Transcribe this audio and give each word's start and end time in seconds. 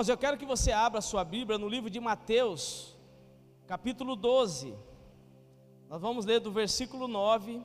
Irmãos, 0.00 0.08
eu 0.08 0.16
quero 0.16 0.38
que 0.38 0.46
você 0.46 0.72
abra 0.72 1.00
a 1.00 1.02
sua 1.02 1.22
Bíblia 1.22 1.58
no 1.58 1.68
livro 1.68 1.90
de 1.90 2.00
Mateus, 2.00 2.96
capítulo 3.66 4.16
12. 4.16 4.74
Nós 5.90 6.00
vamos 6.00 6.24
ler 6.24 6.40
do 6.40 6.50
versículo 6.50 7.06
9 7.06 7.62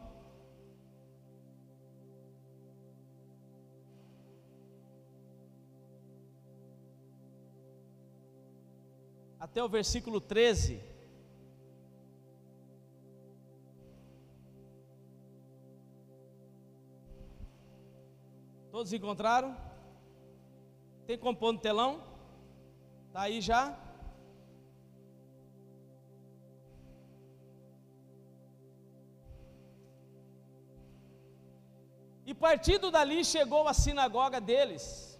até 9.39 9.63
o 9.63 9.70
versículo 9.70 10.20
13. 10.20 10.83
Todos 18.70 18.91
encontraram? 18.91 19.55
Tem 21.08 21.17
como 21.17 21.53
no 21.53 21.59
telão? 21.59 22.14
Está 23.15 23.27
aí 23.27 23.39
já? 23.39 23.73
E 32.25 32.33
partindo 32.33 32.91
dali 32.91 33.23
chegou 33.23 33.69
à 33.69 33.73
sinagoga 33.73 34.41
deles. 34.41 35.17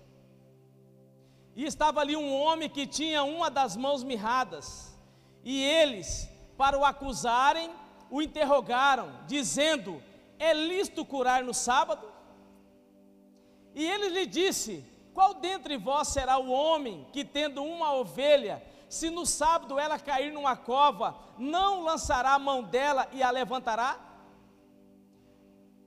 E 1.55 1.63
estava 1.63 2.02
ali 2.02 2.18
um 2.18 2.34
homem 2.35 2.70
que 2.70 2.85
tinha 2.85 3.24
uma 3.24 3.49
das 3.49 3.77
mãos 3.77 4.04
mirradas. 4.04 4.93
E 5.41 5.63
eles, 5.63 6.30
para 6.57 6.77
o 6.77 6.84
acusarem, 6.84 7.71
o 8.12 8.21
interrogaram, 8.21 9.07
dizendo: 9.26 10.04
É 10.37 10.52
lícito 10.52 11.05
curar 11.05 11.46
no 11.46 11.54
sábado? 11.54 12.12
E 13.74 13.90
ele 13.90 14.09
lhe 14.09 14.26
disse: 14.26 14.84
Qual 15.16 15.34
dentre 15.34 15.77
vós 15.77 16.10
será 16.10 16.38
o 16.38 16.52
homem 16.52 17.08
que, 17.12 17.26
tendo 17.26 17.63
uma 17.63 17.91
ovelha, 17.96 18.63
se 18.88 19.10
no 19.10 19.26
sábado 19.26 19.80
ela 19.80 19.98
cair 19.98 20.32
numa 20.32 20.55
cova, 20.55 21.18
não 21.40 21.82
lançará 21.82 22.35
a 22.35 22.40
mão 22.40 22.62
dela 22.62 23.08
e 23.12 23.24
a 23.24 23.32
levantará? 23.32 23.99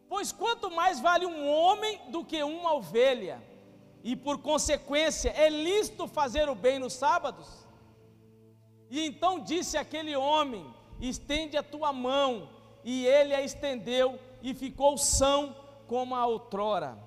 Pois 0.09 0.33
quanto 0.33 0.69
mais 0.69 0.99
vale 0.99 1.25
um 1.27 1.49
homem 1.49 2.11
do 2.11 2.25
que 2.25 2.43
uma 2.43 2.75
ovelha? 2.75 3.41
e 4.03 4.15
por 4.17 4.39
consequência 4.39 5.31
é 5.31 5.49
lícito 5.49 6.07
fazer 6.07 6.49
o 6.49 6.55
bem 6.55 6.79
nos 6.79 6.95
sábados? 6.95 7.67
E 8.91 9.05
então 9.07 9.39
disse 9.39 9.77
aquele 9.77 10.17
homem: 10.17 10.67
estende 11.01 11.57
a 11.57 11.63
tua 11.63 11.93
mão, 11.93 12.49
e 12.85 13.07
ele 13.07 13.35
a 13.35 13.43
estendeu 13.43 14.19
e 14.43 14.55
ficou 14.55 14.97
são 14.97 15.55
como 15.87 16.15
a 16.15 16.25
outrora. 16.27 16.99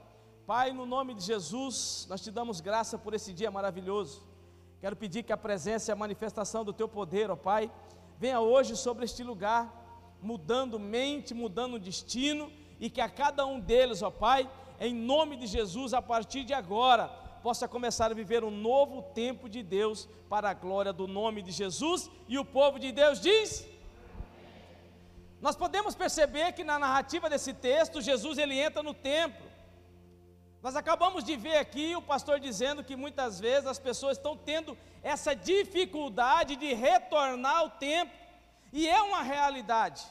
Pai, 0.54 0.74
no 0.74 0.86
nome 0.86 1.14
de 1.14 1.24
Jesus, 1.24 2.06
nós 2.10 2.20
te 2.20 2.30
damos 2.30 2.60
graça 2.60 2.98
por 2.98 3.14
esse 3.14 3.32
dia 3.32 3.50
maravilhoso. 3.50 4.22
Quero 4.82 4.98
pedir 4.98 5.24
que 5.24 5.32
a 5.32 5.38
presença 5.38 5.90
e 5.90 5.94
a 5.94 5.96
manifestação 5.96 6.66
do 6.66 6.74
teu 6.74 6.90
poder, 6.90 7.32
ó 7.32 7.38
Pai, 7.38 7.72
venha 8.20 8.38
hoje 8.42 8.76
sobre 8.76 9.06
este 9.06 9.24
lugar, 9.24 9.64
mudando 10.22 10.78
mente, 10.78 11.34
mudando 11.34 11.80
destino, 11.80 12.52
e 12.82 12.90
que 12.90 13.00
a 13.00 13.08
cada 13.08 13.46
um 13.46 13.62
deles, 13.62 14.02
ó 14.02 14.12
Pai, 14.12 14.52
em 14.78 14.94
nome 14.94 15.38
de 15.38 15.48
Jesus, 15.48 15.94
a 15.94 16.02
partir 16.02 16.44
de 16.44 16.54
agora, 16.54 17.08
possa 17.42 17.66
começar 17.66 18.12
a 18.12 18.14
viver 18.14 18.44
um 18.44 18.52
novo 18.52 19.04
tempo 19.04 19.48
de 19.48 19.64
Deus 19.64 20.10
para 20.28 20.50
a 20.50 20.54
glória 20.54 20.92
do 20.92 21.08
nome 21.08 21.42
de 21.42 21.52
Jesus. 21.54 22.12
E 22.28 22.38
o 22.38 22.44
povo 22.44 22.78
de 22.78 22.92
Deus 22.92 23.22
diz: 23.22 23.66
Nós 25.40 25.56
podemos 25.56 25.96
perceber 25.96 26.52
que 26.52 26.66
na 26.66 26.78
narrativa 26.78 27.30
desse 27.30 27.54
texto, 27.54 28.02
Jesus 28.02 28.38
ele 28.38 28.60
entra 28.60 28.84
no 28.84 28.94
templo. 28.94 29.51
Nós 30.62 30.76
acabamos 30.76 31.24
de 31.24 31.36
ver 31.36 31.58
aqui 31.58 31.96
o 31.96 32.04
pastor 32.04 32.40
dizendo 32.40 32.84
que 32.84 32.96
muitas 32.96 33.40
vezes 33.40 33.66
as 33.66 33.80
pessoas 33.80 34.18
estão 34.18 34.38
tendo 34.38 34.78
essa 35.02 35.36
dificuldade 35.36 36.56
de 36.56 36.72
retornar 36.74 37.58
ao 37.58 37.70
templo, 37.72 38.16
e 38.72 38.88
é 38.88 39.02
uma 39.02 39.24
realidade. 39.24 40.04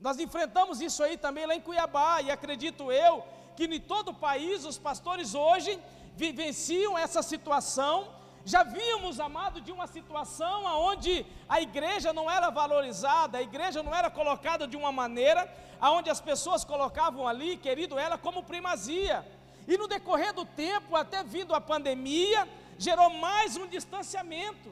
Nós 0.00 0.18
enfrentamos 0.18 0.80
isso 0.80 1.02
aí 1.02 1.18
também 1.18 1.44
lá 1.44 1.54
em 1.54 1.60
Cuiabá, 1.60 2.22
e 2.22 2.30
acredito 2.30 2.90
eu 2.90 3.22
que 3.54 3.64
em 3.64 3.80
todo 3.80 4.10
o 4.10 4.14
país 4.14 4.64
os 4.64 4.78
pastores 4.78 5.34
hoje 5.34 5.78
vivenciam 6.14 6.96
essa 6.96 7.22
situação. 7.22 8.08
Já 8.46 8.62
vimos, 8.62 9.20
amado, 9.20 9.60
de 9.60 9.72
uma 9.72 9.86
situação 9.86 10.64
onde 10.64 11.26
a 11.48 11.60
igreja 11.60 12.14
não 12.14 12.30
era 12.30 12.48
valorizada, 12.48 13.36
a 13.36 13.42
igreja 13.42 13.82
não 13.82 13.94
era 13.94 14.08
colocada 14.08 14.66
de 14.66 14.76
uma 14.76 14.90
maneira 14.90 15.52
aonde 15.78 16.08
as 16.08 16.20
pessoas 16.20 16.64
colocavam 16.64 17.28
ali, 17.28 17.58
querido, 17.58 17.98
ela 17.98 18.16
como 18.16 18.42
primazia. 18.42 19.35
E 19.66 19.76
no 19.76 19.88
decorrer 19.88 20.32
do 20.32 20.44
tempo, 20.44 20.94
até 20.94 21.24
vindo 21.24 21.54
a 21.54 21.60
pandemia, 21.60 22.48
gerou 22.78 23.10
mais 23.10 23.56
um 23.56 23.66
distanciamento. 23.66 24.70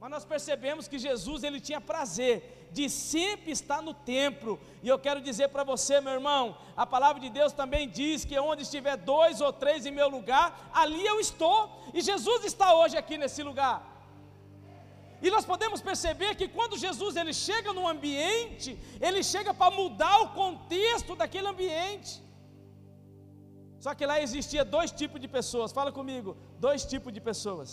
Mas 0.00 0.10
nós 0.10 0.24
percebemos 0.24 0.86
que 0.86 0.98
Jesus 0.98 1.44
ele 1.44 1.60
tinha 1.60 1.80
prazer 1.80 2.68
de 2.70 2.90
sempre 2.90 3.52
estar 3.52 3.80
no 3.80 3.94
templo. 3.94 4.60
E 4.82 4.88
eu 4.88 4.98
quero 4.98 5.20
dizer 5.20 5.48
para 5.48 5.62
você, 5.62 6.00
meu 6.00 6.12
irmão, 6.12 6.58
a 6.76 6.84
palavra 6.84 7.20
de 7.20 7.30
Deus 7.30 7.52
também 7.52 7.88
diz 7.88 8.24
que 8.24 8.38
onde 8.38 8.62
estiver 8.62 8.96
dois 8.96 9.40
ou 9.40 9.52
três 9.52 9.86
em 9.86 9.92
meu 9.92 10.08
lugar, 10.08 10.70
ali 10.74 11.06
eu 11.06 11.20
estou. 11.20 11.58
E 11.94 12.02
Jesus 12.02 12.44
está 12.44 12.74
hoje 12.74 12.96
aqui 12.96 13.16
nesse 13.16 13.42
lugar. 13.42 13.76
E 15.22 15.30
nós 15.30 15.44
podemos 15.44 15.80
perceber 15.80 16.34
que 16.34 16.48
quando 16.48 16.76
Jesus 16.76 17.16
ele 17.16 17.32
chega 17.32 17.72
no 17.72 17.88
ambiente, 17.88 18.78
ele 19.00 19.22
chega 19.22 19.54
para 19.54 19.70
mudar 19.70 20.20
o 20.22 20.28
contexto 20.30 21.14
daquele 21.16 21.48
ambiente. 21.48 22.20
Só 23.84 23.92
que 23.96 24.06
lá 24.10 24.16
existia 24.26 24.62
dois 24.76 24.90
tipos 25.00 25.18
de 25.22 25.28
pessoas. 25.36 25.72
Fala 25.78 25.90
comigo, 25.98 26.30
dois 26.66 26.82
tipos 26.92 27.12
de 27.16 27.20
pessoas. 27.28 27.70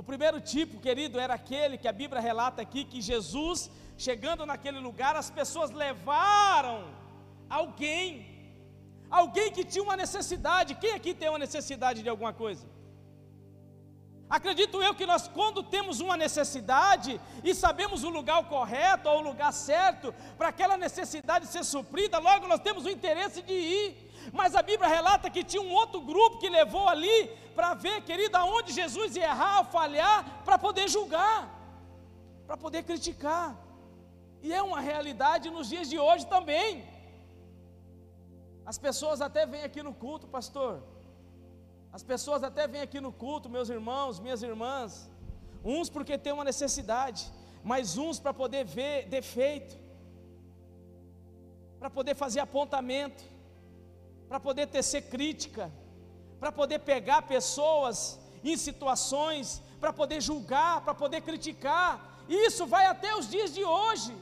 O 0.00 0.02
primeiro 0.10 0.38
tipo, 0.52 0.80
querido, 0.86 1.20
era 1.24 1.34
aquele 1.40 1.76
que 1.82 1.88
a 1.90 1.98
Bíblia 1.98 2.22
relata 2.28 2.62
aqui 2.62 2.82
que 2.92 3.00
Jesus, 3.10 3.70
chegando 4.06 4.46
naquele 4.50 4.80
lugar, 4.86 5.14
as 5.14 5.28
pessoas 5.38 5.70
levaram 5.82 6.78
alguém, 7.58 8.06
alguém 9.10 9.50
que 9.56 9.64
tinha 9.72 9.84
uma 9.88 9.98
necessidade. 10.04 10.78
Quem 10.84 10.94
aqui 10.98 11.12
tem 11.12 11.28
uma 11.28 11.42
necessidade 11.46 12.00
de 12.02 12.08
alguma 12.08 12.32
coisa? 12.32 12.64
Acredito 14.36 14.82
eu 14.82 14.94
que 14.94 15.10
nós, 15.12 15.28
quando 15.28 15.62
temos 15.62 16.00
uma 16.00 16.16
necessidade 16.16 17.20
e 17.48 17.54
sabemos 17.54 18.02
o 18.04 18.14
lugar 18.18 18.42
correto 18.48 19.06
ou 19.10 19.18
o 19.18 19.26
lugar 19.28 19.52
certo 19.52 20.14
para 20.38 20.48
aquela 20.48 20.78
necessidade 20.78 21.46
ser 21.46 21.62
suprida, 21.74 22.18
logo 22.30 22.48
nós 22.48 22.60
temos 22.60 22.86
o 22.86 22.94
interesse 22.98 23.42
de 23.42 23.52
ir. 23.52 24.03
Mas 24.32 24.54
a 24.54 24.62
Bíblia 24.62 24.88
relata 24.88 25.30
que 25.30 25.44
tinha 25.44 25.62
um 25.62 25.72
outro 25.72 26.00
grupo 26.00 26.38
que 26.38 26.48
levou 26.48 26.88
ali 26.88 27.28
para 27.54 27.74
ver, 27.74 28.02
querido, 28.02 28.36
aonde 28.36 28.72
Jesus 28.72 29.16
ia 29.16 29.24
errar, 29.24 29.64
falhar, 29.64 30.42
para 30.44 30.58
poder 30.58 30.88
julgar, 30.88 31.38
para 32.46 32.56
poder 32.56 32.82
criticar. 32.82 33.56
E 34.42 34.52
é 34.52 34.62
uma 34.62 34.80
realidade 34.80 35.50
nos 35.50 35.68
dias 35.68 35.88
de 35.88 35.98
hoje 35.98 36.26
também. 36.26 36.84
As 38.66 38.78
pessoas 38.78 39.20
até 39.20 39.46
vêm 39.46 39.62
aqui 39.62 39.82
no 39.82 39.94
culto, 39.94 40.26
pastor. 40.26 40.82
As 41.92 42.02
pessoas 42.02 42.42
até 42.42 42.66
vêm 42.66 42.82
aqui 42.82 43.00
no 43.00 43.12
culto, 43.12 43.48
meus 43.48 43.68
irmãos, 43.68 44.18
minhas 44.18 44.42
irmãs. 44.42 45.10
Uns 45.64 45.88
porque 45.88 46.18
tem 46.18 46.32
uma 46.32 46.44
necessidade, 46.44 47.30
mas 47.62 47.96
uns 47.96 48.18
para 48.18 48.34
poder 48.34 48.64
ver 48.64 49.06
defeito, 49.08 49.74
para 51.78 51.88
poder 51.88 52.14
fazer 52.14 52.40
apontamento 52.40 53.22
para 54.34 54.40
poder 54.40 54.66
tecer 54.66 55.02
crítica, 55.02 55.70
para 56.40 56.50
poder 56.50 56.80
pegar 56.80 57.22
pessoas 57.22 58.18
em 58.42 58.56
situações, 58.56 59.62
para 59.78 59.92
poder 59.92 60.20
julgar, 60.20 60.80
para 60.80 60.92
poder 60.92 61.20
criticar. 61.20 62.24
E 62.28 62.34
isso 62.48 62.66
vai 62.66 62.84
até 62.86 63.14
os 63.14 63.28
dias 63.30 63.54
de 63.54 63.64
hoje. 63.64 64.12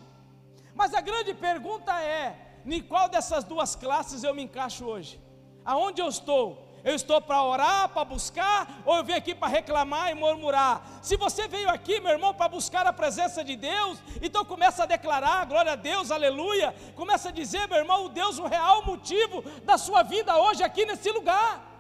Mas 0.75 0.93
a 0.93 1.01
grande 1.01 1.33
pergunta 1.33 1.99
é: 1.99 2.27
em 2.67 2.83
qual 2.83 3.09
dessas 3.09 3.43
duas 3.43 3.75
classes 3.75 4.23
eu 4.23 4.35
me 4.35 4.43
encaixo 4.43 4.85
hoje? 4.85 5.19
Aonde 5.65 6.03
eu 6.03 6.09
estou? 6.09 6.47
Eu 6.85 6.95
estou 6.95 7.21
para 7.21 7.43
orar, 7.43 7.89
para 7.91 8.05
buscar, 8.05 8.83
ou 8.85 8.97
eu 8.97 9.05
vim 9.05 9.13
aqui 9.13 9.35
para 9.35 9.49
reclamar 9.49 10.11
e 10.11 10.15
murmurar? 10.15 10.85
Se 11.01 11.17
você 11.17 11.47
veio 11.47 11.71
aqui, 11.71 12.01
meu 12.01 12.11
irmão, 12.11 12.35
para 12.35 12.49
buscar 12.49 12.87
a 12.87 12.93
presença 12.93 13.45
de 13.45 13.55
Deus, 13.55 14.03
então 14.21 14.45
começa 14.45 14.83
a 14.83 14.87
declarar, 14.87 15.47
glória 15.47 15.73
a 15.73 15.77
Deus, 15.77 16.11
aleluia. 16.11 16.75
Começa 16.97 17.29
a 17.29 17.33
dizer, 17.33 17.69
meu 17.69 17.79
irmão, 17.79 18.07
o 18.07 18.09
Deus, 18.09 18.39
o 18.39 18.47
real 18.47 18.85
motivo 18.85 19.43
da 19.63 19.79
sua 19.79 20.03
vida 20.03 20.37
hoje 20.37 20.65
aqui 20.65 20.85
nesse 20.85 21.11
lugar. 21.11 21.73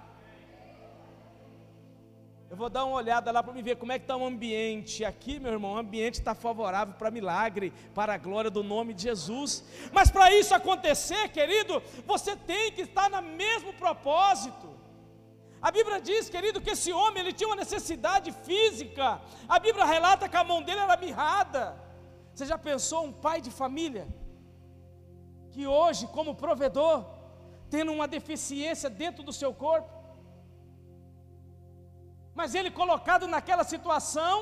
Eu 2.53 2.57
vou 2.57 2.69
dar 2.69 2.85
uma 2.85 2.97
olhada 2.97 3.33
lá 3.33 3.43
para 3.43 3.55
me 3.55 3.63
ver 3.63 3.77
como 3.77 3.93
é 3.93 3.99
que 3.99 4.05
está 4.05 4.15
o 4.15 4.27
ambiente. 4.27 5.07
Aqui, 5.07 5.41
meu 5.41 5.53
irmão, 5.53 5.73
o 5.73 5.79
ambiente 5.79 6.17
está 6.17 6.35
favorável 6.35 6.93
para 6.95 7.11
milagre, 7.11 7.73
para 7.95 8.13
a 8.13 8.19
glória 8.19 8.51
do 8.51 8.63
nome 8.63 8.93
de 8.93 9.05
Jesus. 9.05 9.65
Mas 9.91 10.11
para 10.11 10.31
isso 10.35 10.55
acontecer, 10.55 11.31
querido, 11.31 11.83
você 12.07 12.37
tem 12.37 12.71
que 12.71 12.83
estar 12.83 13.09
no 13.09 13.23
mesmo 13.23 13.73
propósito. 13.73 14.72
A 15.69 15.71
Bíblia 15.71 16.01
diz, 16.09 16.29
querido, 16.35 16.61
que 16.61 16.71
esse 16.77 16.93
homem 16.93 17.21
ele 17.23 17.33
tinha 17.33 17.49
uma 17.49 17.63
necessidade 17.65 18.33
física. 18.47 19.21
A 19.49 19.59
Bíblia 19.67 19.85
relata 19.85 20.29
que 20.29 20.37
a 20.37 20.49
mão 20.51 20.61
dele 20.61 20.81
era 20.81 20.97
mirrada. 20.97 21.63
Você 22.35 22.45
já 22.53 22.59
pensou 22.59 23.01
um 23.05 23.13
pai 23.13 23.41
de 23.41 23.51
família 23.51 24.07
que 25.53 25.65
hoje, 25.67 26.05
como 26.17 26.35
provedor, 26.35 27.05
tendo 27.71 27.93
uma 27.93 28.09
deficiência 28.09 28.91
dentro 29.03 29.23
do 29.23 29.33
seu 29.41 29.53
corpo? 29.55 29.91
Mas 32.35 32.55
ele 32.55 32.71
colocado 32.71 33.29
naquela 33.29 33.63
situação, 33.63 34.37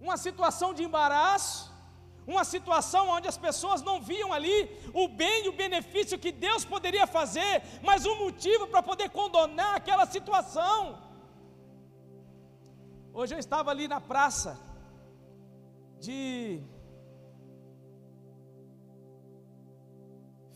uma 0.00 0.16
situação 0.16 0.74
de 0.74 0.82
embaraço, 0.82 1.72
uma 2.26 2.44
situação 2.44 3.08
onde 3.08 3.28
as 3.28 3.38
pessoas 3.38 3.82
não 3.82 4.00
viam 4.00 4.32
ali 4.32 4.68
o 4.92 5.06
bem 5.08 5.44
e 5.44 5.48
o 5.48 5.52
benefício 5.52 6.18
que 6.18 6.32
Deus 6.32 6.64
poderia 6.64 7.06
fazer, 7.06 7.62
mas 7.82 8.04
um 8.04 8.16
motivo 8.24 8.66
para 8.66 8.82
poder 8.82 9.10
condenar 9.10 9.76
aquela 9.76 10.06
situação. 10.06 11.00
Hoje 13.12 13.34
eu 13.34 13.38
estava 13.38 13.70
ali 13.70 13.86
na 13.86 14.00
praça 14.00 14.60
de 16.00 16.60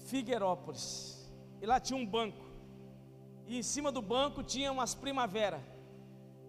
Figueirópolis, 0.09 0.87
e 1.63 1.67
lá 1.67 1.79
tinha 1.79 1.99
um 1.99 2.05
banco, 2.05 2.45
e 3.47 3.59
em 3.59 3.63
cima 3.63 3.93
do 3.93 4.03
banco 4.03 4.43
tinha 4.43 4.73
umas 4.73 4.93
primavera. 4.95 5.63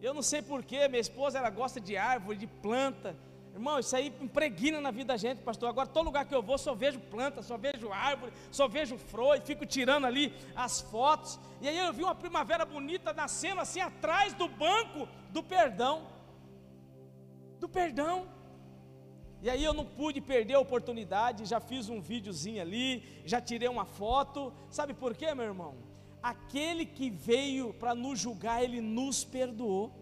Eu 0.02 0.16
não 0.16 0.24
sei 0.24 0.42
porquê, 0.42 0.88
minha 0.88 1.00
esposa 1.00 1.38
ela 1.38 1.52
gosta 1.52 1.80
de 1.80 1.96
árvore, 1.96 2.40
de 2.40 2.48
planta, 2.48 3.16
Irmão, 3.54 3.80
isso 3.80 3.96
aí 3.96 4.14
impregna 4.22 4.80
na 4.80 4.92
vida 4.92 5.14
da 5.14 5.18
gente, 5.18 5.42
pastor. 5.42 5.68
Agora, 5.70 5.88
todo 5.88 6.06
lugar 6.06 6.26
que 6.26 6.34
eu 6.34 6.42
vou, 6.42 6.58
só 6.58 6.74
vejo 6.74 7.00
planta, 7.00 7.42
só 7.44 7.58
vejo 7.58 7.92
árvore, 7.92 8.32
só 8.50 8.68
vejo 8.68 8.98
flor, 8.98 9.38
e 9.38 9.42
fico 9.42 9.66
tirando 9.66 10.06
ali 10.06 10.34
as 10.56 10.80
fotos. 10.80 11.40
E 11.60 11.68
aí 11.68 11.78
eu 11.78 11.92
vi 11.92 12.04
uma 12.04 12.16
primavera 12.16 12.66
bonita 12.66 13.14
nascendo 13.14 13.60
assim 13.60 13.82
atrás 13.82 14.34
do 14.34 14.48
banco 14.48 15.08
do 15.30 15.44
perdão. 15.44 16.08
Do 17.60 17.68
perdão. 17.68 18.28
E 19.42 19.50
aí 19.50 19.64
eu 19.64 19.74
não 19.74 19.86
pude 19.86 20.22
perder 20.22 20.54
a 20.54 20.60
oportunidade, 20.60 21.46
já 21.46 21.60
fiz 21.60 21.90
um 21.90 22.00
videozinho 22.00 22.62
ali, 22.62 23.04
já 23.26 23.42
tirei 23.42 23.68
uma 23.68 23.86
foto. 23.86 24.54
Sabe 24.70 24.94
por 24.94 25.16
quê, 25.16 25.34
meu 25.34 25.46
irmão? 25.46 25.76
Aquele 26.22 26.86
que 26.86 27.10
veio 27.10 27.74
para 27.74 27.94
nos 27.96 28.20
julgar, 28.20 28.64
ele 28.64 28.80
nos 28.80 29.26
perdoou. 29.26 30.01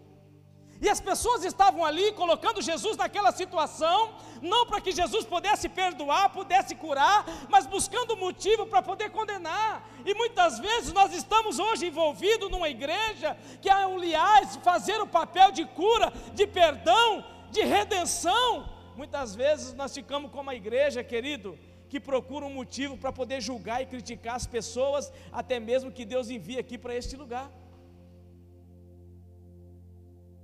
E 0.80 0.88
as 0.88 1.00
pessoas 1.00 1.44
estavam 1.44 1.84
ali 1.84 2.10
colocando 2.12 2.62
Jesus 2.62 2.96
naquela 2.96 3.30
situação, 3.32 4.14
não 4.40 4.66
para 4.66 4.80
que 4.80 4.92
Jesus 4.92 5.26
pudesse 5.26 5.68
perdoar, 5.68 6.30
pudesse 6.30 6.74
curar, 6.74 7.26
mas 7.50 7.66
buscando 7.66 8.16
motivo 8.16 8.66
para 8.66 8.80
poder 8.80 9.10
condenar. 9.10 9.86
E 10.06 10.14
muitas 10.14 10.58
vezes 10.58 10.92
nós 10.92 11.12
estamos 11.12 11.58
hoje 11.58 11.86
envolvidos 11.86 12.50
numa 12.50 12.70
igreja 12.70 13.36
que, 13.60 13.68
aliás, 13.68 14.56
fazer 14.62 14.98
o 15.02 15.06
papel 15.06 15.52
de 15.52 15.66
cura, 15.66 16.10
de 16.32 16.46
perdão, 16.46 17.24
de 17.50 17.60
redenção. 17.62 18.66
Muitas 18.96 19.34
vezes 19.34 19.74
nós 19.74 19.94
ficamos 19.94 20.30
como 20.30 20.48
a 20.48 20.54
igreja, 20.54 21.04
querido, 21.04 21.58
que 21.90 22.00
procura 22.00 22.46
um 22.46 22.54
motivo 22.54 22.96
para 22.96 23.12
poder 23.12 23.42
julgar 23.42 23.82
e 23.82 23.86
criticar 23.86 24.36
as 24.36 24.46
pessoas, 24.46 25.12
até 25.30 25.60
mesmo 25.60 25.92
que 25.92 26.06
Deus 26.06 26.30
envie 26.30 26.58
aqui 26.58 26.78
para 26.78 26.94
este 26.94 27.16
lugar. 27.16 27.50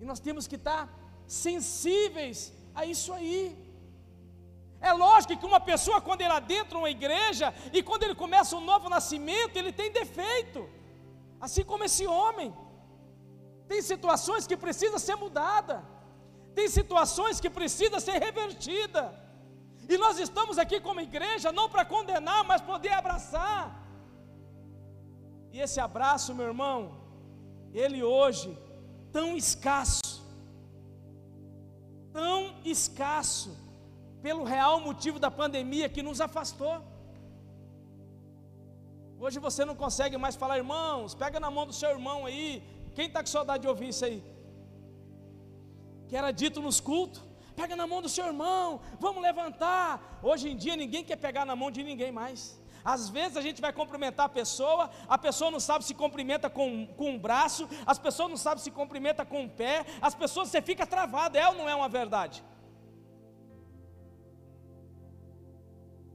E 0.01 0.05
nós 0.05 0.21
temos 0.21 0.47
que 0.47 0.57
estar 0.57 0.83
sensíveis 1.27 2.53
a 2.75 2.85
isso 2.85 3.13
aí. 3.13 3.41
É 4.81 4.93
lógico 4.93 5.37
que 5.41 5.47
uma 5.53 5.61
pessoa, 5.61 6.01
quando 6.01 6.21
ele 6.21 6.33
adentra 6.41 6.79
uma 6.79 6.91
igreja 6.91 7.53
e 7.73 7.83
quando 7.83 8.03
ele 8.05 8.15
começa 8.15 8.57
um 8.57 8.65
novo 8.73 8.89
nascimento, 8.89 9.57
ele 9.57 9.73
tem 9.73 9.91
defeito, 9.91 10.69
assim 11.41 11.65
como 11.65 11.85
esse 11.85 12.07
homem. 12.07 12.55
Tem 13.71 13.81
situações 13.83 14.47
que 14.47 14.57
precisa 14.57 14.99
ser 14.99 15.17
mudada, 15.17 15.77
tem 16.55 16.69
situações 16.69 17.41
que 17.41 17.51
precisa 17.51 17.99
ser 18.01 18.19
revertida. 18.27 19.03
E 19.89 19.97
nós 19.97 20.19
estamos 20.19 20.59
aqui 20.59 20.79
como 20.81 21.01
igreja 21.01 21.51
não 21.59 21.69
para 21.69 21.85
condenar, 21.85 22.45
mas 22.45 22.61
poder 22.61 22.93
abraçar. 22.93 23.63
E 25.53 25.61
esse 25.61 25.81
abraço, 25.81 26.35
meu 26.35 26.47
irmão, 26.53 26.79
ele 27.73 28.03
hoje 28.03 28.49
tão 29.17 29.29
escasso, 29.35 30.11
tão 32.17 32.39
escasso, 32.75 33.51
pelo 34.25 34.43
real 34.55 34.75
motivo 34.89 35.19
da 35.25 35.31
pandemia 35.31 35.89
que 35.95 36.03
nos 36.09 36.21
afastou. 36.27 36.75
Hoje 39.19 39.39
você 39.47 39.65
não 39.65 39.77
consegue 39.85 40.19
mais 40.25 40.37
falar, 40.43 40.59
irmãos, 40.65 41.15
pega 41.23 41.41
na 41.45 41.51
mão 41.57 41.65
do 41.71 41.73
seu 41.81 41.91
irmão 41.97 42.19
aí. 42.27 42.49
Quem 42.97 43.07
está 43.07 43.21
com 43.23 43.31
saudade 43.37 43.63
de 43.63 43.69
ouvir 43.73 43.89
isso 43.93 44.05
aí? 44.09 44.19
Que 46.09 46.17
era 46.21 46.31
dito 46.43 46.61
nos 46.67 46.79
cultos. 46.91 47.23
Pega 47.61 47.75
na 47.75 47.87
mão 47.93 48.03
do 48.07 48.11
seu 48.17 48.27
irmão, 48.33 48.83
vamos 49.05 49.23
levantar. 49.29 49.89
Hoje 50.31 50.47
em 50.51 50.57
dia 50.65 50.77
ninguém 50.83 51.03
quer 51.09 51.19
pegar 51.27 51.47
na 51.51 51.57
mão 51.57 51.71
de 51.71 51.83
ninguém 51.91 52.13
mais. 52.21 52.41
Às 52.95 53.09
vezes 53.09 53.37
a 53.37 53.41
gente 53.43 53.61
vai 53.61 53.73
cumprimentar 53.73 54.27
a 54.27 54.29
pessoa, 54.29 54.89
a 55.09 55.19
pessoa 55.19 55.51
não 55.51 55.59
sabe 55.59 55.85
se 55.85 55.93
cumprimenta 55.93 56.49
com, 56.49 56.87
com 56.99 57.11
um 57.11 57.19
braço, 57.19 57.69
as 57.85 57.99
pessoas 57.99 58.31
não 58.31 58.37
sabem 58.37 58.63
se 58.63 58.71
cumprimenta 58.71 59.25
com 59.25 59.41
um 59.43 59.49
pé, 59.49 59.85
as 60.01 60.15
pessoas 60.15 60.51
você 60.51 60.63
fica 60.63 60.87
travado, 60.87 61.37
é 61.37 61.49
ou 61.49 61.55
não 61.57 61.69
é 61.69 61.75
uma 61.75 61.89
verdade? 61.89 62.45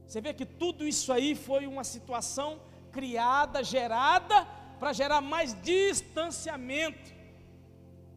Você 0.06 0.22
vê 0.22 0.32
que 0.32 0.46
tudo 0.46 0.88
isso 0.88 1.12
aí 1.12 1.34
foi 1.34 1.66
uma 1.66 1.84
situação 1.84 2.58
criada, 2.90 3.62
gerada, 3.62 4.46
para 4.80 4.94
gerar 4.94 5.20
mais 5.20 5.52
distanciamento. 5.60 7.12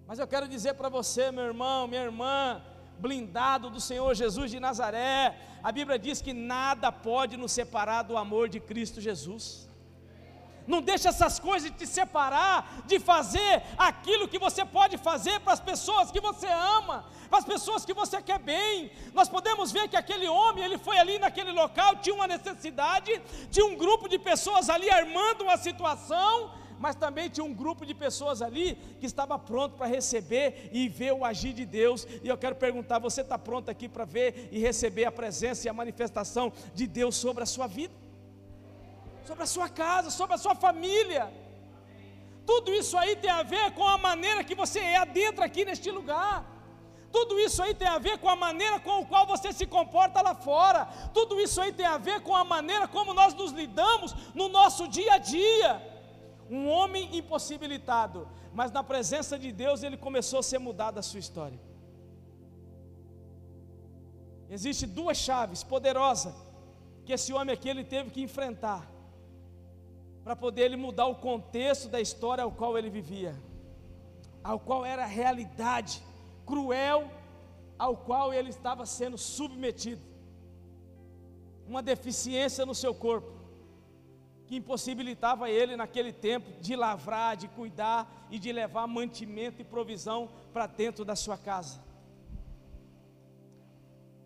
Mas 0.08 0.18
eu 0.18 0.28
quero 0.28 0.48
dizer 0.48 0.76
para 0.76 0.88
você, 0.88 1.30
meu 1.30 1.44
irmão, 1.44 1.88
minha 1.88 2.04
irmã, 2.04 2.64
blindado 3.00 3.70
do 3.70 3.80
Senhor 3.80 4.14
Jesus 4.16 4.52
de 4.52 4.60
Nazaré. 4.60 5.38
A 5.64 5.72
Bíblia 5.72 5.98
diz 5.98 6.22
que 6.22 6.34
nada 6.34 6.92
pode 6.92 7.38
nos 7.38 7.52
separar 7.52 8.04
do 8.04 8.18
amor 8.18 8.50
de 8.50 8.60
Cristo 8.60 9.02
Jesus. 9.02 9.68
Não 10.68 10.82
deixe 10.82 11.08
essas 11.08 11.40
coisas 11.40 11.72
te 11.72 11.86
separar 11.86 12.84
de 12.88 13.00
fazer 13.00 13.62
aquilo 13.78 14.28
que 14.28 14.40
você 14.40 14.66
pode 14.66 14.98
fazer 14.98 15.40
para 15.42 15.54
as 15.54 15.60
pessoas 15.60 16.12
que 16.12 16.20
você 16.20 16.48
ama, 16.48 17.06
para 17.30 17.40
as 17.40 17.46
pessoas 17.46 17.86
que 17.86 17.94
você 17.94 18.22
quer 18.22 18.40
bem. 18.40 18.92
Nós 19.14 19.30
podemos 19.30 19.72
ver 19.72 19.88
que 19.88 19.96
aquele 19.96 20.28
homem, 20.28 20.64
ele 20.64 20.78
foi 20.78 20.98
ali 20.98 21.20
naquele 21.20 21.52
local, 21.52 21.98
tinha 21.98 22.16
uma 22.16 22.28
necessidade, 22.28 23.22
tinha 23.52 23.66
um 23.66 23.76
grupo 23.76 24.10
de 24.10 24.18
pessoas 24.18 24.70
ali 24.70 24.90
armando 24.90 25.44
uma 25.44 25.58
situação, 25.58 26.52
mas 26.80 26.96
também 26.96 27.30
tinha 27.30 27.44
um 27.44 27.54
grupo 27.54 27.86
de 27.86 27.94
pessoas 27.94 28.42
ali 28.42 28.76
que 29.00 29.06
estava 29.06 29.38
pronto 29.40 29.76
para 29.78 29.88
receber 29.88 30.70
e 30.72 30.88
ver 30.90 31.14
o 31.14 31.24
agir 31.24 31.54
de 31.54 31.66
Deus. 31.66 32.08
E 32.24 32.28
eu 32.28 32.38
quero 32.38 32.56
perguntar: 32.56 33.00
você 33.00 33.22
está 33.22 33.38
pronto 33.38 33.70
aqui 33.70 33.88
para 33.88 34.06
ver 34.06 34.50
e 34.52 34.60
receber 34.60 35.06
a 35.06 35.12
presença 35.12 35.68
e 35.68 35.70
a 35.70 35.74
manifestação 35.74 36.52
de 36.74 36.88
Deus 36.88 37.16
sobre 37.16 37.44
a 37.44 37.46
sua 37.46 37.68
vida, 37.68 37.94
sobre 39.26 39.44
a 39.44 39.48
sua 39.48 39.70
casa, 39.70 40.10
sobre 40.10 40.36
a 40.36 40.38
sua 40.38 40.56
família? 40.56 41.32
Tudo 42.46 42.72
isso 42.72 42.96
aí 42.98 43.16
tem 43.16 43.32
a 43.32 43.42
ver 43.42 43.72
com 43.72 43.88
a 43.88 43.98
maneira 43.98 44.44
que 44.44 44.54
você 44.54 44.80
é 44.80 44.98
adentra 44.98 45.46
aqui 45.46 45.66
neste 45.66 45.90
lugar. 45.90 46.46
Tudo 47.12 47.40
isso 47.40 47.64
aí 47.64 47.74
tem 47.74 47.88
a 47.88 47.98
ver 47.98 48.18
com 48.18 48.30
a 48.30 48.36
maneira 48.36 48.78
com 48.80 49.00
a 49.00 49.06
qual 49.06 49.26
você 49.26 49.54
se 49.54 49.66
comporta 49.66 50.22
lá 50.22 50.36
fora. 50.36 50.86
Tudo 51.14 51.40
isso 51.40 51.62
aí 51.62 51.72
tem 51.72 51.86
a 51.86 51.98
ver 51.98 52.20
com 52.22 52.36
a 52.36 52.44
maneira 52.44 52.88
como 52.88 53.14
nós 53.14 53.34
nos 53.34 53.52
lidamos 53.52 54.14
no 54.36 54.50
nosso 54.50 54.88
dia 54.88 55.14
a 55.14 55.18
dia 55.18 55.95
um 56.50 56.68
homem 56.68 57.18
impossibilitado, 57.18 58.28
mas 58.54 58.72
na 58.72 58.84
presença 58.84 59.38
de 59.38 59.52
Deus 59.52 59.84
ele 59.84 59.98
começou 59.98 60.40
a 60.40 60.44
ser 60.44 60.60
mudado 60.60 60.98
a 60.98 61.02
sua 61.02 61.20
história. 61.20 61.60
Existem 64.50 64.88
duas 64.88 65.18
chaves 65.18 65.64
poderosas 65.64 66.34
que 67.04 67.14
esse 67.14 67.34
homem 67.34 67.54
aqui 67.54 67.68
ele 67.68 67.84
teve 67.84 68.10
que 68.12 68.22
enfrentar 68.22 68.90
para 70.24 70.36
poder 70.36 70.64
ele 70.64 70.76
mudar 70.76 71.08
o 71.08 71.16
contexto 71.16 71.88
da 71.88 72.00
história 72.00 72.44
ao 72.44 72.52
qual 72.52 72.78
ele 72.78 72.90
vivia, 72.90 73.36
ao 74.44 74.60
qual 74.60 74.86
era 74.86 75.04
a 75.04 75.08
realidade 75.08 76.02
cruel 76.46 77.10
ao 77.78 77.98
qual 77.98 78.34
ele 78.34 78.50
estava 78.50 78.86
sendo 78.86 79.18
submetido. 79.18 80.02
Uma 81.68 81.82
deficiência 81.82 82.66
no 82.66 82.76
seu 82.76 82.94
corpo 82.94 83.35
que 84.48 84.56
impossibilitava 84.56 85.50
ele 85.50 85.76
naquele 85.76 86.14
tempo 86.14 86.52
de 86.62 86.76
lavrar, 86.76 87.36
de 87.36 87.48
cuidar 87.48 88.28
e 88.30 88.38
de 88.38 88.52
levar 88.52 88.88
mantimento 88.88 89.62
e 89.62 89.66
provisão 89.66 90.30
para 90.54 90.68
dentro 90.68 91.04
da 91.04 91.16
sua 91.16 91.38
casa. 91.38 91.84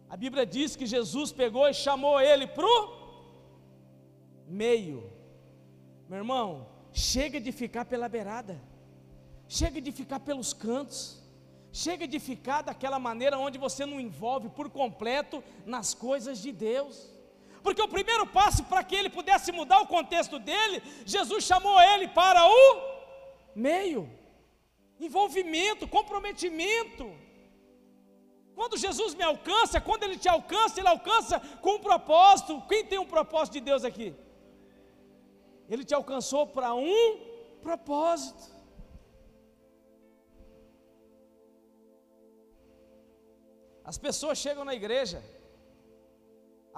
A 0.10 0.18
Bíblia 0.18 0.46
diz 0.46 0.76
que 0.76 0.86
Jesus 0.86 1.32
pegou 1.32 1.68
e 1.68 1.74
chamou 1.74 2.20
ele 2.20 2.48
para 2.48 2.66
o 2.66 3.00
meio. 4.48 5.10
Meu 6.10 6.18
irmão, 6.18 6.68
chega 6.92 7.40
de 7.40 7.52
ficar 7.52 7.86
pela 7.86 8.10
beirada, 8.10 8.60
chega 9.48 9.80
de 9.80 9.92
ficar 9.92 10.20
pelos 10.20 10.52
cantos, 10.52 11.22
chega 11.72 12.08
de 12.08 12.20
ficar 12.20 12.64
daquela 12.64 12.98
maneira 12.98 13.38
onde 13.38 13.60
você 13.60 13.86
não 13.86 14.00
envolve 14.00 14.50
por 14.50 14.70
completo 14.70 15.44
nas 15.66 15.94
coisas 15.94 16.42
de 16.42 16.52
Deus. 16.52 17.10
Porque 17.64 17.82
o 17.82 17.88
primeiro 17.88 18.26
passo 18.28 18.64
para 18.64 18.84
que 18.84 18.96
ele 18.96 19.10
pudesse 19.10 19.52
mudar 19.52 19.80
o 19.82 19.88
contexto 19.88 20.40
dele, 20.40 20.82
Jesus 21.06 21.44
chamou 21.44 21.80
ele 21.82 22.08
para 22.08 22.48
o 22.48 22.60
meio. 23.56 24.10
Envolvimento, 25.00 25.88
comprometimento. 25.88 27.06
Quando 28.56 28.78
Jesus 28.78 29.14
me 29.16 29.24
alcança, 29.24 29.80
quando 29.80 30.04
ele 30.04 30.18
te 30.18 30.28
alcança, 30.28 30.80
ele 30.80 30.88
alcança 30.88 31.40
com 31.62 31.76
um 31.76 31.80
propósito. 31.80 32.62
Quem 32.68 32.86
tem 32.86 33.00
um 33.00 33.06
propósito 33.06 33.54
de 33.54 33.62
Deus 33.62 33.84
aqui? 33.86 34.14
Ele 35.70 35.86
te 35.86 35.94
alcançou 35.94 36.46
para 36.48 36.74
um 36.74 37.20
propósito. 37.62 38.44
As 43.84 43.98
pessoas 43.98 44.38
chegam 44.38 44.66
na 44.66 44.76
igreja 44.76 45.24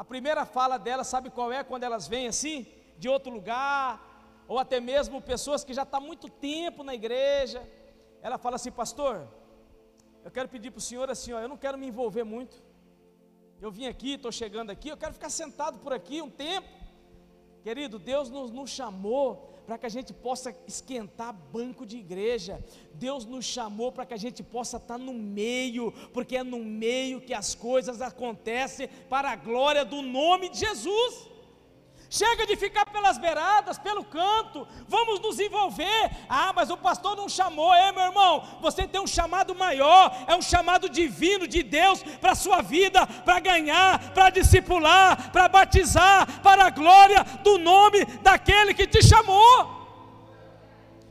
a 0.01 0.03
primeira 0.03 0.46
fala 0.46 0.79
delas, 0.79 1.05
sabe 1.05 1.29
qual 1.29 1.53
é? 1.53 1.63
Quando 1.63 1.84
elas 1.84 2.08
vêm 2.08 2.25
assim, 2.27 2.65
de 2.98 3.08
outro 3.08 3.31
lugar, 3.31 4.43
ou 4.48 4.58
até 4.58 4.79
mesmo 4.79 5.22
pessoas 5.22 5.63
que 5.63 5.75
já 5.75 5.84
estão 5.84 6.00
tá 6.00 6.05
muito 6.08 6.27
tempo 6.27 6.84
na 6.84 6.96
igreja, 6.96 7.62
ela 8.20 8.39
fala 8.39 8.55
assim, 8.55 8.72
pastor, 8.72 9.27
eu 10.25 10.31
quero 10.31 10.50
pedir 10.50 10.72
para 10.72 10.79
o 10.79 10.81
senhor 10.81 11.08
assim, 11.12 11.34
ó, 11.34 11.39
eu 11.39 11.48
não 11.48 11.55
quero 11.55 11.77
me 11.77 11.86
envolver 11.86 12.24
muito. 12.24 12.63
Eu 13.62 13.72
vim 13.72 13.86
aqui, 13.86 14.13
estou 14.13 14.31
chegando 14.31 14.72
aqui, 14.72 14.89
eu 14.89 14.98
quero 14.98 15.13
ficar 15.13 15.29
sentado 15.29 15.77
por 15.77 15.93
aqui 15.93 16.20
um 16.20 16.31
tempo. 16.31 16.67
Querido, 17.62 18.00
Deus 18.00 18.27
nos, 18.27 18.50
nos 18.50 18.72
chamou 18.72 19.50
para 19.65 19.77
que 19.77 19.85
a 19.85 19.89
gente 19.89 20.13
possa 20.13 20.55
esquentar 20.67 21.33
banco 21.33 21.85
de 21.85 21.97
igreja. 21.97 22.63
Deus 22.93 23.25
nos 23.25 23.45
chamou 23.45 23.91
para 23.91 24.05
que 24.05 24.13
a 24.13 24.17
gente 24.17 24.43
possa 24.43 24.77
estar 24.77 24.97
no 24.97 25.13
meio, 25.13 25.91
porque 26.13 26.37
é 26.37 26.43
no 26.43 26.59
meio 26.59 27.21
que 27.21 27.33
as 27.33 27.55
coisas 27.55 28.01
acontecem 28.01 28.89
para 29.09 29.31
a 29.31 29.35
glória 29.35 29.85
do 29.85 30.01
nome 30.01 30.49
de 30.49 30.59
Jesus. 30.59 31.30
Chega 32.13 32.45
de 32.45 32.57
ficar 32.57 32.85
pelas 32.87 33.17
beiradas, 33.17 33.79
pelo 33.79 34.03
canto, 34.03 34.67
vamos 34.85 35.21
nos 35.21 35.39
envolver. 35.39 36.11
Ah, 36.27 36.51
mas 36.53 36.69
o 36.69 36.75
pastor 36.75 37.15
não 37.15 37.29
chamou, 37.29 37.73
é 37.73 37.89
meu 37.93 38.03
irmão. 38.03 38.43
Você 38.59 38.85
tem 38.85 38.99
um 38.99 39.07
chamado 39.07 39.55
maior, 39.55 40.13
é 40.27 40.35
um 40.35 40.41
chamado 40.41 40.89
divino 40.89 41.47
de 41.47 41.63
Deus 41.63 42.03
para 42.19 42.33
a 42.33 42.35
sua 42.35 42.61
vida, 42.61 43.07
para 43.07 43.39
ganhar, 43.39 44.11
para 44.11 44.29
discipular, 44.29 45.31
para 45.31 45.47
batizar, 45.47 46.41
para 46.41 46.65
a 46.65 46.69
glória 46.69 47.23
do 47.45 47.57
nome 47.57 48.03
daquele 48.21 48.73
que 48.73 48.85
te 48.85 49.01
chamou. 49.01 49.55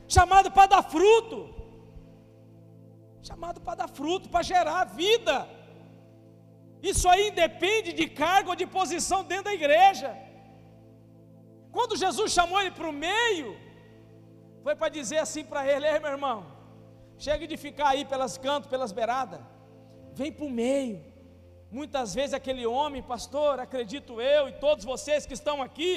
Chamado 0.07 0.51
para 0.51 0.67
dar 0.67 0.83
fruto, 0.83 1.49
chamado 3.23 3.59
para 3.59 3.73
dar 3.73 3.89
fruto, 3.89 4.29
para 4.29 4.43
gerar 4.43 4.83
vida. 4.83 5.49
Isso 6.83 7.09
aí 7.09 7.29
independe 7.29 7.91
de 7.91 8.05
cargo 8.05 8.51
ou 8.51 8.55
de 8.55 8.67
posição 8.67 9.23
dentro 9.23 9.45
da 9.45 9.53
igreja. 9.55 10.29
Quando 11.71 11.97
Jesus 11.97 12.31
chamou 12.31 12.59
ele 12.59 12.71
para 12.71 12.89
o 12.89 12.93
meio, 12.93 13.57
foi 14.63 14.75
para 14.75 14.89
dizer 14.89 15.19
assim 15.19 15.43
para 15.43 15.65
ele: 15.71 15.87
Ei 15.87 15.99
meu 15.99 16.11
irmão, 16.11 16.45
chega 17.17 17.47
de 17.47 17.57
ficar 17.57 17.89
aí 17.89 18.03
pelas 18.05 18.37
cantos, 18.37 18.69
pelas 18.69 18.91
beiradas, 18.91 19.39
vem 20.13 20.31
para 20.31 20.45
o 20.45 20.49
meio. 20.49 20.97
Muitas 21.71 22.13
vezes 22.13 22.33
aquele 22.33 22.65
homem, 22.65 23.01
pastor, 23.01 23.59
acredito 23.59 24.19
eu 24.19 24.49
e 24.49 24.53
todos 24.65 24.83
vocês 24.83 25.25
que 25.25 25.33
estão 25.33 25.61
aqui, 25.61 25.91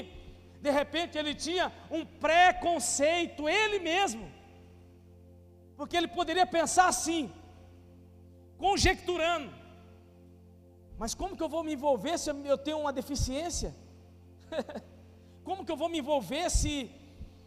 de 0.61 0.71
repente 0.71 1.19
ele 1.19 1.35
tinha 1.35 1.73
um 1.90 2.04
preconceito, 2.07 3.49
ele 3.49 3.81
mesmo, 3.81 4.31
porque 5.76 5.97
ele 5.97 6.07
poderia 6.07 6.47
pensar 6.47 6.87
assim, 6.87 7.33
conjecturando: 8.57 9.52
mas 10.97 11.12
como 11.14 11.37
que 11.37 11.43
eu 11.43 11.49
vou 11.49 11.64
me 11.64 11.73
envolver 11.73 12.16
se 12.19 12.31
eu 12.31 12.57
tenho 12.57 12.78
uma 12.78 12.93
deficiência? 12.93 13.75
Como 15.45 15.65
que 15.65 15.71
eu 15.71 15.77
vou 15.77 15.89
me 15.89 15.99
envolver 15.99 16.51
se 16.51 16.91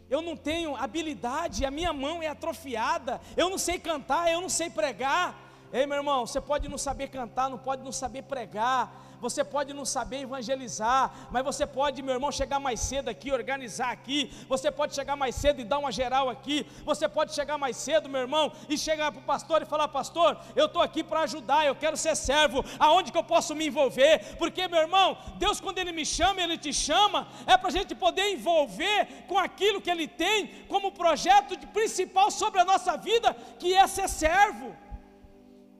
eu 0.08 0.22
não 0.22 0.36
tenho 0.36 0.76
habilidade, 0.76 1.66
a 1.66 1.70
minha 1.70 1.92
mão 1.92 2.22
é 2.22 2.28
atrofiada, 2.28 3.20
eu 3.36 3.50
não 3.50 3.58
sei 3.58 3.78
cantar, 3.78 4.32
eu 4.32 4.40
não 4.40 4.48
sei 4.48 4.70
pregar? 4.70 5.47
Ei, 5.70 5.84
meu 5.84 5.98
irmão, 5.98 6.26
você 6.26 6.40
pode 6.40 6.66
não 6.68 6.78
saber 6.78 7.08
cantar, 7.08 7.50
não 7.50 7.58
pode 7.58 7.82
não 7.82 7.92
saber 7.92 8.22
pregar, 8.22 8.90
você 9.20 9.44
pode 9.44 9.74
não 9.74 9.84
saber 9.84 10.22
evangelizar, 10.22 11.28
mas 11.30 11.44
você 11.44 11.66
pode, 11.66 12.02
meu 12.02 12.14
irmão, 12.14 12.32
chegar 12.32 12.58
mais 12.58 12.80
cedo 12.80 13.08
aqui, 13.10 13.30
organizar 13.30 13.90
aqui, 13.90 14.32
você 14.48 14.70
pode 14.70 14.94
chegar 14.94 15.14
mais 15.16 15.34
cedo 15.34 15.60
e 15.60 15.64
dar 15.64 15.78
uma 15.78 15.92
geral 15.92 16.30
aqui, 16.30 16.66
você 16.84 17.08
pode 17.08 17.34
chegar 17.34 17.58
mais 17.58 17.76
cedo, 17.76 18.08
meu 18.08 18.22
irmão, 18.22 18.50
e 18.68 18.78
chegar 18.78 19.12
para 19.12 19.20
o 19.20 19.24
pastor 19.24 19.60
e 19.60 19.66
falar: 19.66 19.88
Pastor, 19.88 20.38
eu 20.56 20.66
estou 20.66 20.80
aqui 20.80 21.04
para 21.04 21.20
ajudar, 21.20 21.66
eu 21.66 21.74
quero 21.74 21.96
ser 21.96 22.16
servo, 22.16 22.64
aonde 22.78 23.12
que 23.12 23.18
eu 23.18 23.24
posso 23.24 23.54
me 23.54 23.66
envolver? 23.66 24.36
Porque, 24.36 24.66
meu 24.68 24.80
irmão, 24.80 25.18
Deus, 25.36 25.60
quando 25.60 25.78
Ele 25.78 25.92
me 25.92 26.06
chama, 26.06 26.40
Ele 26.40 26.56
te 26.56 26.72
chama, 26.72 27.28
é 27.46 27.56
para 27.58 27.68
a 27.68 27.72
gente 27.72 27.94
poder 27.94 28.32
envolver 28.32 29.26
com 29.26 29.36
aquilo 29.36 29.82
que 29.82 29.90
Ele 29.90 30.08
tem 30.08 30.64
como 30.66 30.92
projeto 30.92 31.58
principal 31.68 32.30
sobre 32.30 32.60
a 32.60 32.64
nossa 32.64 32.96
vida, 32.96 33.34
que 33.58 33.74
é 33.74 33.86
ser 33.86 34.08
servo. 34.08 34.87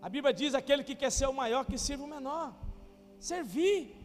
A 0.00 0.08
Bíblia 0.08 0.32
diz: 0.32 0.54
aquele 0.54 0.84
que 0.84 0.94
quer 0.94 1.10
ser 1.10 1.28
o 1.28 1.32
maior, 1.32 1.64
que 1.64 1.78
sirva 1.78 2.04
o 2.04 2.08
menor. 2.08 2.54
Servir. 3.18 3.96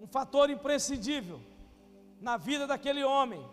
Um 0.00 0.06
fator 0.06 0.48
imprescindível 0.48 1.40
na 2.20 2.36
vida 2.36 2.66
daquele 2.66 3.04
homem, 3.04 3.44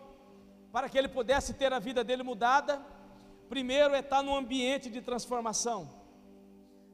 para 0.72 0.88
que 0.88 0.96
ele 0.96 1.08
pudesse 1.08 1.54
ter 1.54 1.72
a 1.72 1.78
vida 1.78 2.02
dele 2.02 2.22
mudada, 2.22 2.80
primeiro 3.48 3.94
é 3.94 4.00
estar 4.00 4.22
no 4.22 4.34
ambiente 4.34 4.88
de 4.88 5.00
transformação. 5.02 5.88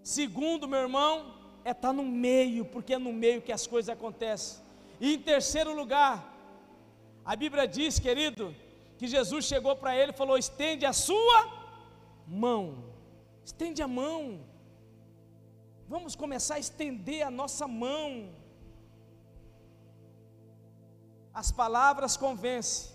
Segundo, 0.03 0.67
meu 0.67 0.81
irmão, 0.81 1.35
é 1.65 1.71
estar 1.71 1.93
no 1.93 2.05
meio, 2.05 2.65
porque 2.65 2.95
é 2.95 2.99
no 2.99 3.13
meio 3.13 3.41
que 3.41 3.53
as 3.53 3.67
coisas 3.67 3.89
acontecem. 3.89 4.63
E 5.01 5.15
em 5.15 5.19
terceiro 5.19 5.75
lugar, 5.75 6.29
a 7.25 7.37
Bíblia 7.37 7.67
diz, 7.67 8.01
querido, 8.01 8.55
que 9.03 9.09
Jesus 9.09 9.45
chegou 9.53 9.75
para 9.75 9.93
ele 10.01 10.13
e 10.13 10.21
falou: 10.21 10.37
estende 10.39 10.85
a 10.87 10.93
sua 10.93 11.39
mão. 12.45 12.63
Estende 13.45 13.81
a 13.83 13.89
mão. 13.89 14.19
Vamos 15.93 16.15
começar 16.15 16.55
a 16.55 16.61
estender 16.67 17.27
a 17.27 17.31
nossa 17.41 17.67
mão. 17.67 18.11
As 21.41 21.51
palavras 21.51 22.17
convencem, 22.17 22.93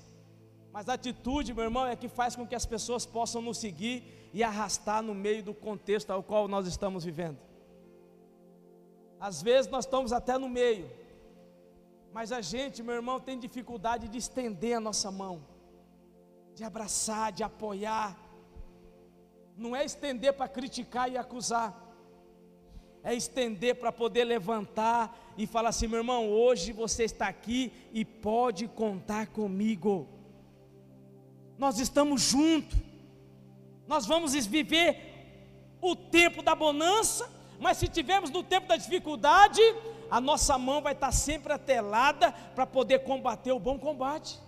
mas 0.72 0.88
a 0.88 0.94
atitude, 0.94 1.54
meu 1.54 1.66
irmão, 1.66 1.86
é 1.86 1.98
que 1.98 2.08
faz 2.08 2.38
com 2.38 2.48
que 2.48 2.56
as 2.56 2.66
pessoas 2.66 3.06
possam 3.18 3.42
nos 3.42 3.58
seguir 3.58 4.30
e 4.34 4.42
arrastar 4.52 5.02
no 5.10 5.14
meio 5.26 5.44
do 5.44 5.54
contexto 5.54 6.12
ao 6.12 6.24
qual 6.24 6.48
nós 6.48 6.68
estamos 6.68 7.04
vivendo. 7.04 7.40
Às 9.20 9.42
vezes 9.42 9.70
nós 9.70 9.84
estamos 9.84 10.14
até 10.14 10.38
no 10.38 10.48
meio, 10.48 10.90
mas 12.14 12.32
a 12.32 12.40
gente, 12.40 12.82
meu 12.82 12.96
irmão, 12.96 13.20
tem 13.20 13.38
dificuldade 13.38 14.08
de 14.08 14.18
estender 14.26 14.78
a 14.78 14.80
nossa 14.80 15.12
mão, 15.12 15.57
de 16.58 16.64
abraçar, 16.64 17.32
de 17.32 17.44
apoiar, 17.44 18.18
não 19.56 19.76
é 19.76 19.86
estender 19.86 20.34
para 20.34 20.48
criticar 20.48 21.08
e 21.08 21.16
acusar, 21.16 21.72
é 23.04 23.14
estender 23.14 23.76
para 23.76 23.92
poder 23.92 24.24
levantar 24.24 25.36
e 25.38 25.46
falar 25.46 25.70
assim: 25.70 25.86
meu 25.86 26.00
irmão, 26.00 26.28
hoje 26.28 26.74
você 26.74 27.04
está 27.04 27.28
aqui 27.28 27.72
e 27.94 28.04
pode 28.04 28.68
contar 28.68 29.28
comigo. 29.28 30.08
Nós 31.60 31.78
estamos 31.78 32.24
juntos, 32.24 32.76
nós 33.88 34.08
vamos 34.08 34.34
viver 34.48 35.78
o 35.80 35.96
tempo 35.96 36.42
da 36.42 36.56
bonança, 36.56 37.32
mas 37.60 37.78
se 37.78 37.88
tivermos 37.88 38.32
no 38.32 38.42
tempo 38.42 38.68
da 38.68 38.78
dificuldade, 38.78 39.62
a 40.10 40.20
nossa 40.20 40.58
mão 40.58 40.82
vai 40.82 40.94
estar 40.94 41.12
sempre 41.12 41.54
atelada 41.54 42.32
para 42.32 42.66
poder 42.66 43.04
combater 43.04 43.52
o 43.52 43.60
bom 43.60 43.78
combate. 43.78 44.47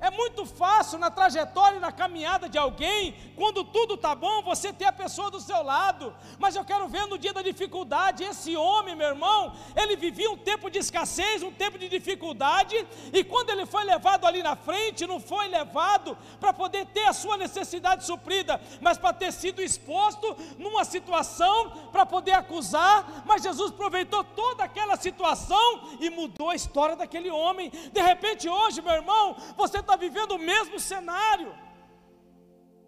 É 0.00 0.10
muito 0.10 0.46
fácil 0.46 0.98
na 0.98 1.10
trajetória 1.10 1.76
e 1.76 1.80
na 1.80 1.92
caminhada 1.92 2.48
de 2.48 2.56
alguém, 2.56 3.14
quando 3.36 3.62
tudo 3.64 3.94
está 3.94 4.14
bom, 4.14 4.42
você 4.42 4.72
ter 4.72 4.86
a 4.86 4.92
pessoa 4.92 5.30
do 5.30 5.40
seu 5.40 5.62
lado. 5.62 6.14
Mas 6.38 6.56
eu 6.56 6.64
quero 6.64 6.88
ver 6.88 7.06
no 7.06 7.18
dia 7.18 7.34
da 7.34 7.42
dificuldade, 7.42 8.24
esse 8.24 8.56
homem, 8.56 8.96
meu 8.96 9.08
irmão, 9.08 9.54
ele 9.76 9.96
vivia 9.96 10.30
um 10.30 10.38
tempo 10.38 10.70
de 10.70 10.78
escassez, 10.78 11.42
um 11.42 11.52
tempo 11.52 11.78
de 11.78 11.88
dificuldade, 11.88 12.76
e 13.12 13.22
quando 13.22 13.50
ele 13.50 13.66
foi 13.66 13.84
levado 13.84 14.26
ali 14.26 14.42
na 14.42 14.56
frente, 14.56 15.06
não 15.06 15.20
foi 15.20 15.48
levado 15.48 16.16
para 16.40 16.52
poder 16.52 16.86
ter 16.86 17.04
a 17.04 17.12
sua 17.12 17.36
necessidade 17.36 18.04
suprida, 18.04 18.60
mas 18.80 18.96
para 18.96 19.12
ter 19.12 19.32
sido 19.32 19.60
exposto 19.60 20.36
numa 20.58 20.84
situação 20.84 21.70
para 21.92 22.06
poder 22.06 22.32
acusar. 22.32 23.22
Mas 23.26 23.42
Jesus 23.42 23.70
aproveitou 23.70 24.24
toda 24.24 24.64
aquela 24.64 24.96
situação 24.96 25.98
e 26.00 26.08
mudou 26.08 26.50
a 26.50 26.54
história 26.54 26.96
daquele 26.96 27.30
homem. 27.30 27.70
De 27.70 28.00
repente, 28.00 28.48
hoje, 28.48 28.80
meu 28.80 28.94
irmão, 28.94 29.36
você 29.56 29.78
está 29.78 29.89
está 29.90 29.96
vivendo 29.96 30.32
o 30.36 30.38
mesmo 30.38 30.78
cenário. 30.78 31.52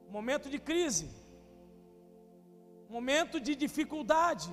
Momento 0.09 0.49
de 0.49 0.59
crise, 0.69 1.07
momento 2.89 3.41
de 3.41 3.57
dificuldade, 3.57 4.51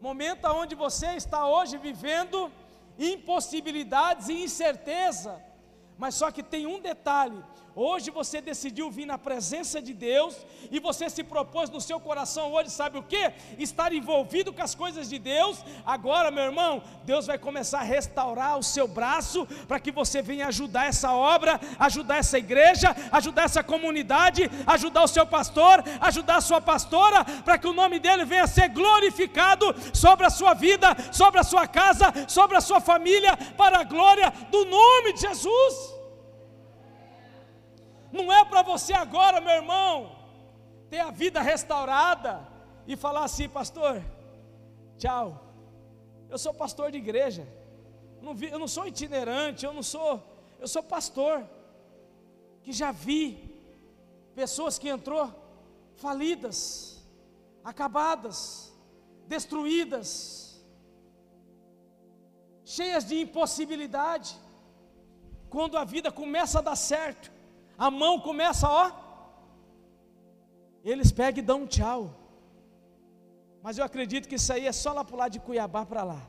momento 0.00 0.48
onde 0.48 0.74
você 0.74 1.10
está 1.22 1.46
hoje 1.46 1.76
vivendo 1.78 2.50
impossibilidades 2.98 4.28
e 4.28 4.42
incerteza. 4.42 5.40
Mas 5.96 6.16
só 6.16 6.32
que 6.32 6.42
tem 6.42 6.66
um 6.66 6.80
detalhe: 6.80 7.40
Hoje 7.74 8.10
você 8.10 8.40
decidiu 8.40 8.90
vir 8.90 9.06
na 9.06 9.16
presença 9.16 9.80
de 9.80 9.94
Deus 9.94 10.36
e 10.70 10.78
você 10.78 11.08
se 11.08 11.24
propôs 11.24 11.70
no 11.70 11.80
seu 11.80 11.98
coração 11.98 12.52
hoje, 12.52 12.68
sabe 12.68 12.98
o 12.98 13.02
que? 13.02 13.32
Estar 13.58 13.94
envolvido 13.94 14.52
com 14.52 14.62
as 14.62 14.74
coisas 14.74 15.08
de 15.08 15.18
Deus. 15.18 15.64
Agora, 15.84 16.30
meu 16.30 16.44
irmão, 16.44 16.82
Deus 17.04 17.26
vai 17.26 17.38
começar 17.38 17.78
a 17.80 17.84
restaurar 17.84 18.58
o 18.58 18.62
seu 18.62 18.86
braço 18.86 19.46
para 19.66 19.80
que 19.80 19.90
você 19.90 20.20
venha 20.20 20.48
ajudar 20.48 20.84
essa 20.84 21.12
obra, 21.12 21.58
ajudar 21.78 22.18
essa 22.18 22.38
igreja, 22.38 22.94
ajudar 23.10 23.44
essa 23.44 23.64
comunidade, 23.64 24.50
ajudar 24.66 25.04
o 25.04 25.08
seu 25.08 25.26
pastor, 25.26 25.82
ajudar 26.00 26.36
a 26.36 26.42
sua 26.42 26.60
pastora, 26.60 27.24
para 27.42 27.56
que 27.56 27.66
o 27.66 27.72
nome 27.72 27.98
dele 27.98 28.26
venha 28.26 28.46
ser 28.46 28.68
glorificado 28.68 29.74
sobre 29.94 30.26
a 30.26 30.30
sua 30.30 30.52
vida, 30.52 30.94
sobre 31.10 31.40
a 31.40 31.44
sua 31.44 31.66
casa, 31.66 32.12
sobre 32.28 32.56
a 32.58 32.60
sua 32.60 32.82
família, 32.82 33.34
para 33.56 33.78
a 33.80 33.84
glória 33.84 34.30
do 34.50 34.66
nome 34.66 35.14
de 35.14 35.22
Jesus. 35.22 36.01
Não 38.12 38.32
é 38.32 38.44
para 38.44 38.62
você 38.62 38.92
agora, 38.92 39.40
meu 39.40 39.54
irmão, 39.54 40.14
ter 40.90 40.98
a 40.98 41.10
vida 41.10 41.40
restaurada 41.40 42.46
e 42.86 42.94
falar 42.94 43.24
assim, 43.24 43.48
pastor, 43.48 44.02
tchau. 44.98 45.42
Eu 46.28 46.38
sou 46.38 46.52
pastor 46.52 46.90
de 46.90 46.98
igreja. 46.98 47.46
Eu 48.50 48.58
não 48.58 48.68
sou 48.68 48.86
itinerante, 48.86 49.64
eu 49.64 49.72
não 49.72 49.82
sou, 49.82 50.22
eu 50.60 50.68
sou 50.68 50.82
pastor. 50.82 51.42
Que 52.62 52.72
já 52.72 52.92
vi 52.92 53.50
pessoas 54.34 54.78
que 54.78 54.88
entrou 54.88 55.32
falidas, 55.96 57.02
acabadas, 57.64 58.72
destruídas, 59.26 60.62
cheias 62.64 63.04
de 63.04 63.20
impossibilidade. 63.20 64.36
Quando 65.48 65.76
a 65.76 65.84
vida 65.84 66.12
começa 66.12 66.58
a 66.58 66.62
dar 66.62 66.76
certo, 66.76 67.30
a 67.76 67.90
mão 67.90 68.20
começa, 68.20 68.68
ó, 68.68 68.90
eles 70.84 71.12
pegam 71.12 71.42
e 71.42 71.46
dão 71.46 71.62
um 71.62 71.66
tchau. 71.66 72.14
Mas 73.62 73.78
eu 73.78 73.84
acredito 73.84 74.28
que 74.28 74.34
isso 74.34 74.52
aí 74.52 74.66
é 74.66 74.72
só 74.72 74.92
lá 74.92 75.04
para 75.04 75.14
o 75.14 75.18
lado 75.18 75.32
de 75.32 75.40
Cuiabá 75.40 75.86
para 75.86 76.02
lá. 76.02 76.20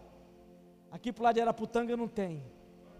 Aqui 0.91 1.11
para 1.11 1.21
o 1.21 1.23
lado 1.23 1.35
de 1.35 1.41
Araputanga 1.41 1.97
não 1.97 2.07
tem. 2.07 2.43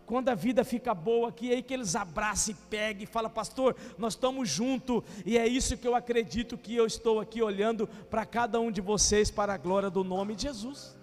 Quando 0.06 0.30
a 0.30 0.36
vida 0.36 0.66
fica 0.66 0.94
boa 0.94 1.30
aqui, 1.30 1.52
é 1.52 1.56
aí 1.56 1.64
que 1.64 1.74
eles 1.74 1.96
abraçam 1.96 2.54
e 2.54 2.58
pegam 2.70 3.04
e 3.04 3.06
falam, 3.06 3.30
pastor, 3.30 3.76
nós 3.98 4.14
estamos 4.14 4.50
juntos. 4.50 5.02
E 5.26 5.38
é 5.38 5.48
isso 5.48 5.78
que 5.78 5.88
eu 5.88 5.96
acredito 5.96 6.58
que 6.58 6.76
eu 6.76 6.86
estou 6.86 7.20
aqui 7.20 7.42
olhando 7.42 7.88
para 8.10 8.26
cada 8.26 8.60
um 8.60 8.72
de 8.72 8.82
vocês, 8.82 9.32
para 9.32 9.54
a 9.54 9.58
glória 9.58 9.90
do 9.90 10.04
nome 10.04 10.36
de 10.36 10.44
Jesus. 10.44 10.98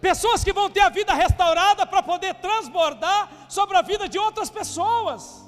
Pessoas 0.00 0.42
que 0.42 0.52
vão 0.52 0.68
ter 0.68 0.80
a 0.80 0.88
vida 0.88 1.14
restaurada 1.14 1.86
para 1.86 2.02
poder 2.02 2.34
transbordar 2.34 3.46
sobre 3.48 3.76
a 3.76 3.82
vida 3.82 4.08
de 4.08 4.18
outras 4.18 4.50
pessoas. 4.50 5.45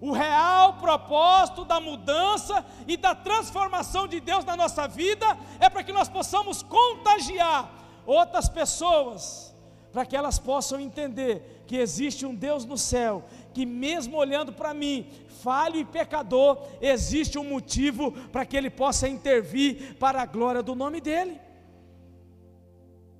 O 0.00 0.12
real 0.12 0.74
propósito 0.74 1.64
da 1.64 1.80
mudança 1.80 2.64
e 2.86 2.96
da 2.96 3.14
transformação 3.14 4.06
de 4.06 4.20
Deus 4.20 4.44
na 4.44 4.56
nossa 4.56 4.86
vida 4.86 5.26
é 5.58 5.70
para 5.70 5.82
que 5.82 5.92
nós 5.92 6.08
possamos 6.08 6.62
contagiar 6.62 7.72
outras 8.04 8.48
pessoas, 8.48 9.54
para 9.92 10.04
que 10.04 10.14
elas 10.14 10.38
possam 10.38 10.78
entender 10.78 11.64
que 11.66 11.76
existe 11.76 12.26
um 12.26 12.34
Deus 12.34 12.64
no 12.64 12.76
céu, 12.76 13.24
que 13.54 13.64
mesmo 13.64 14.18
olhando 14.18 14.52
para 14.52 14.74
mim, 14.74 15.10
falho 15.42 15.76
e 15.76 15.84
pecador, 15.84 16.58
existe 16.80 17.38
um 17.38 17.44
motivo 17.44 18.12
para 18.28 18.44
que 18.44 18.56
Ele 18.56 18.68
possa 18.70 19.08
intervir 19.08 19.96
para 19.98 20.20
a 20.22 20.26
glória 20.26 20.62
do 20.62 20.74
nome 20.74 21.00
dEle. 21.00 21.40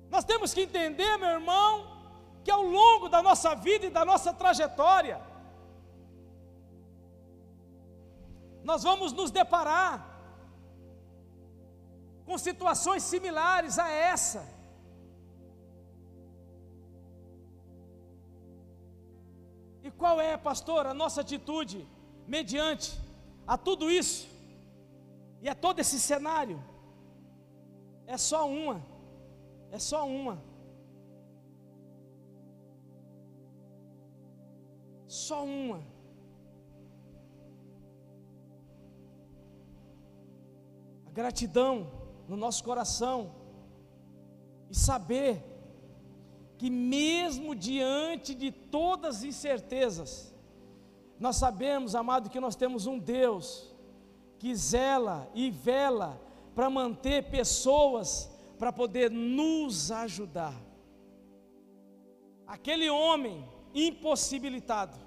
Nós 0.09 0.23
temos 0.23 0.53
que 0.53 0.61
entender, 0.61 1.17
meu 1.17 1.29
irmão, 1.29 1.97
que 2.43 2.51
ao 2.51 2.63
longo 2.63 3.09
da 3.09 3.21
nossa 3.21 3.55
vida 3.55 3.87
e 3.87 3.89
da 3.89 4.05
nossa 4.05 4.31
trajetória, 4.31 5.19
nós 8.69 8.83
vamos 8.83 9.13
nos 9.13 9.31
deparar 9.31 9.95
com 12.25 12.37
situações 12.37 13.01
similares 13.01 13.79
a 13.79 13.89
essa. 13.89 14.41
E 19.85 19.89
qual 19.91 20.19
é, 20.19 20.35
pastor, 20.35 20.85
a 20.85 20.93
nossa 20.93 21.21
atitude 21.21 21.87
mediante 22.35 22.99
a 23.47 23.57
tudo 23.57 23.89
isso 23.89 24.27
e 25.41 25.47
a 25.47 25.55
todo 25.55 25.79
esse 25.79 25.97
cenário? 25.97 26.61
É 28.05 28.17
só 28.17 28.41
uma, 28.49 28.85
é 29.71 29.79
só 29.79 30.05
uma. 30.05 30.37
Só 35.07 35.45
uma. 35.45 35.96
Gratidão 41.17 41.89
no 42.27 42.37
nosso 42.37 42.63
coração 42.63 43.33
e 44.69 44.75
saber 44.75 45.43
que, 46.59 46.69
mesmo 46.69 47.55
diante 47.55 48.35
de 48.35 48.51
todas 48.51 49.17
as 49.17 49.23
incertezas, 49.23 50.31
nós 51.19 51.35
sabemos, 51.37 51.95
amado, 51.95 52.29
que 52.29 52.39
nós 52.39 52.55
temos 52.55 52.85
um 52.85 52.99
Deus 52.99 53.73
que 54.37 54.53
zela 54.55 55.27
e 55.33 55.49
vela 55.49 56.21
para 56.53 56.69
manter 56.69 57.31
pessoas 57.31 58.29
para 58.59 58.71
poder 58.71 59.09
nos 59.09 59.91
ajudar. 59.91 60.53
Aquele 62.45 62.91
homem 62.91 63.43
impossibilitado 63.73 64.99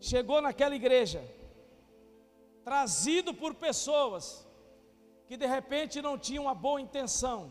chegou 0.00 0.40
naquela 0.40 0.74
igreja, 0.74 1.22
trazido 2.64 3.34
por 3.34 3.54
pessoas 3.54 4.50
que 5.32 5.36
de 5.38 5.46
repente 5.46 6.02
não 6.02 6.18
tinha 6.18 6.42
uma 6.42 6.54
boa 6.54 6.78
intenção, 6.78 7.50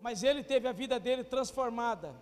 mas 0.00 0.22
ele 0.22 0.42
teve 0.42 0.66
a 0.66 0.72
vida 0.72 0.98
dele 0.98 1.22
transformada, 1.22 2.14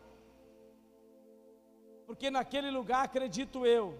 porque 2.04 2.28
naquele 2.28 2.68
lugar, 2.68 3.04
acredito 3.04 3.64
eu, 3.64 3.96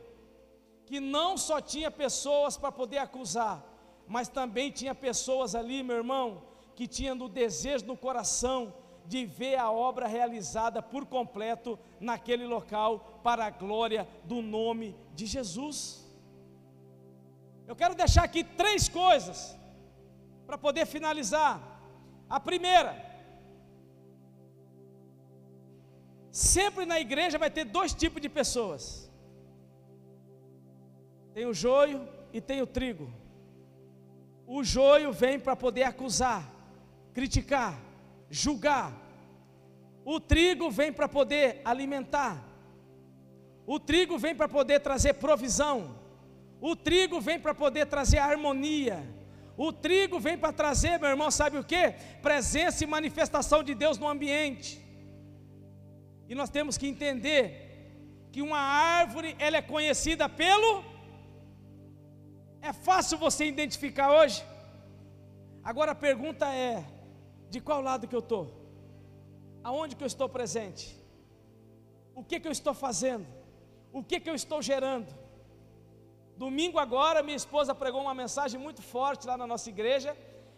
que 0.86 0.98
não 0.98 1.38
só 1.38 1.60
tinha 1.60 1.88
pessoas 1.88 2.56
para 2.56 2.72
poder 2.72 2.98
acusar, 2.98 3.64
mas 4.08 4.26
também 4.26 4.72
tinha 4.72 4.92
pessoas 4.92 5.54
ali, 5.54 5.84
meu 5.84 5.98
irmão, 5.98 6.42
que 6.74 6.88
tinham 6.88 7.16
o 7.18 7.28
desejo 7.28 7.86
no 7.86 7.96
coração 7.96 8.74
de 9.06 9.24
ver 9.24 9.54
a 9.54 9.70
obra 9.70 10.08
realizada 10.08 10.82
por 10.82 11.06
completo 11.06 11.78
naquele 12.00 12.44
local, 12.44 13.20
para 13.22 13.44
a 13.46 13.50
glória 13.50 14.08
do 14.24 14.42
nome 14.42 14.96
de 15.14 15.26
Jesus. 15.26 16.04
Eu 17.68 17.76
quero 17.76 17.94
deixar 17.94 18.24
aqui 18.24 18.42
três 18.42 18.88
coisas 18.88 19.61
para 20.52 20.58
poder 20.58 20.84
finalizar. 20.84 21.62
A 22.28 22.38
primeira, 22.38 22.94
sempre 26.30 26.84
na 26.84 27.00
igreja 27.00 27.38
vai 27.38 27.50
ter 27.50 27.64
dois 27.64 27.94
tipos 27.94 28.20
de 28.20 28.28
pessoas: 28.28 29.10
tem 31.32 31.46
o 31.46 31.54
joio 31.54 32.06
e 32.34 32.38
tem 32.38 32.60
o 32.60 32.66
trigo. 32.66 33.10
O 34.46 34.62
joio 34.62 35.10
vem 35.10 35.40
para 35.40 35.56
poder 35.56 35.84
acusar, 35.84 36.52
criticar, 37.14 37.80
julgar. 38.28 38.92
O 40.04 40.20
trigo 40.20 40.70
vem 40.70 40.92
para 40.92 41.08
poder 41.08 41.62
alimentar. 41.64 42.44
O 43.66 43.80
trigo 43.80 44.18
vem 44.18 44.34
para 44.34 44.50
poder 44.50 44.80
trazer 44.80 45.14
provisão. 45.14 45.96
O 46.60 46.76
trigo 46.76 47.22
vem 47.22 47.40
para 47.40 47.54
poder 47.54 47.86
trazer 47.86 48.18
harmonia. 48.18 49.21
O 49.56 49.72
trigo 49.72 50.18
vem 50.18 50.38
para 50.38 50.52
trazer, 50.52 50.98
meu 50.98 51.10
irmão, 51.10 51.30
sabe 51.30 51.58
o 51.58 51.64
que? 51.64 51.92
Presença 52.22 52.82
e 52.82 52.86
manifestação 52.86 53.62
de 53.62 53.74
Deus 53.74 53.98
no 53.98 54.08
ambiente. 54.08 54.80
E 56.28 56.34
nós 56.34 56.48
temos 56.48 56.78
que 56.78 56.86
entender 56.86 57.42
que 58.32 58.40
uma 58.40 58.58
árvore 58.58 59.36
ela 59.38 59.58
é 59.58 59.62
conhecida 59.62 60.28
pelo. 60.28 60.82
É 62.62 62.72
fácil 62.72 63.18
você 63.18 63.44
identificar 63.44 64.10
hoje. 64.10 64.42
Agora 65.62 65.92
a 65.92 65.94
pergunta 65.94 66.46
é: 66.52 66.84
de 67.50 67.60
qual 67.60 67.82
lado 67.82 68.08
que 68.08 68.16
eu 68.16 68.20
estou? 68.20 68.44
Aonde 69.62 69.94
que 69.94 70.02
eu 70.02 70.06
estou 70.06 70.28
presente? 70.28 70.98
O 72.14 72.24
que 72.24 72.40
que 72.40 72.48
eu 72.48 72.52
estou 72.52 72.74
fazendo? 72.74 73.26
O 73.92 74.02
que 74.02 74.18
que 74.18 74.30
eu 74.30 74.34
estou 74.34 74.62
gerando? 74.62 75.21
Domingo 76.44 76.78
agora, 76.80 77.22
minha 77.22 77.36
esposa 77.36 77.72
pregou 77.72 78.00
uma 78.02 78.14
mensagem 78.20 78.58
muito 78.58 78.82
forte 78.82 79.28
lá 79.28 79.36
na 79.36 79.46
nossa 79.46 79.68
igreja. 79.74 80.10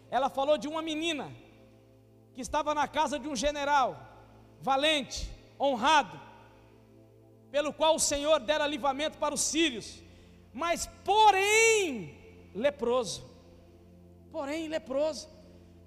Ela 0.09 0.29
falou 0.37 0.57
de 0.57 0.67
uma 0.67 0.81
menina 0.81 1.31
que 2.33 2.41
estava 2.41 2.73
na 2.73 2.87
casa 2.87 3.19
de 3.19 3.27
um 3.27 3.35
general, 3.35 3.89
valente, 4.59 5.29
honrado, 5.59 6.19
pelo 7.51 7.71
qual 7.71 7.93
o 7.93 7.99
Senhor 7.99 8.39
dera 8.39 8.65
livramento 8.65 9.19
para 9.19 9.35
os 9.35 9.41
sírios, 9.41 10.01
mas 10.51 10.89
porém 11.03 12.17
leproso. 12.55 13.23
Porém 14.31 14.67
leproso. 14.67 15.29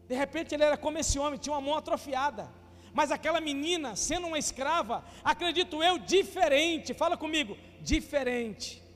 De 0.07 0.15
repente 0.15 0.55
ele 0.55 0.63
era 0.63 0.77
como 0.77 0.99
esse 0.99 1.19
homem, 1.19 1.41
tinha 1.41 1.55
uma 1.57 1.67
mão 1.69 1.77
atrofiada. 1.77 2.49
Mas 2.95 3.11
aquela 3.11 3.41
menina, 3.41 3.97
sendo 3.97 4.29
uma 4.29 4.39
escrava, 4.39 5.05
acredito 5.25 5.83
eu, 5.83 5.99
diferente. 5.99 6.95
Fala 6.95 7.17
comigo, 7.17 7.59
diferente 7.81 8.87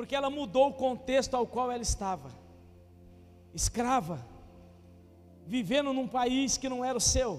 porque 0.00 0.16
ela 0.16 0.30
mudou 0.30 0.68
o 0.68 0.72
contexto 0.72 1.34
ao 1.34 1.46
qual 1.46 1.70
ela 1.70 1.82
estava. 1.82 2.30
Escrava, 3.52 4.26
vivendo 5.46 5.92
num 5.92 6.08
país 6.08 6.56
que 6.56 6.70
não 6.70 6.82
era 6.82 6.96
o 6.96 7.00
seu. 7.02 7.38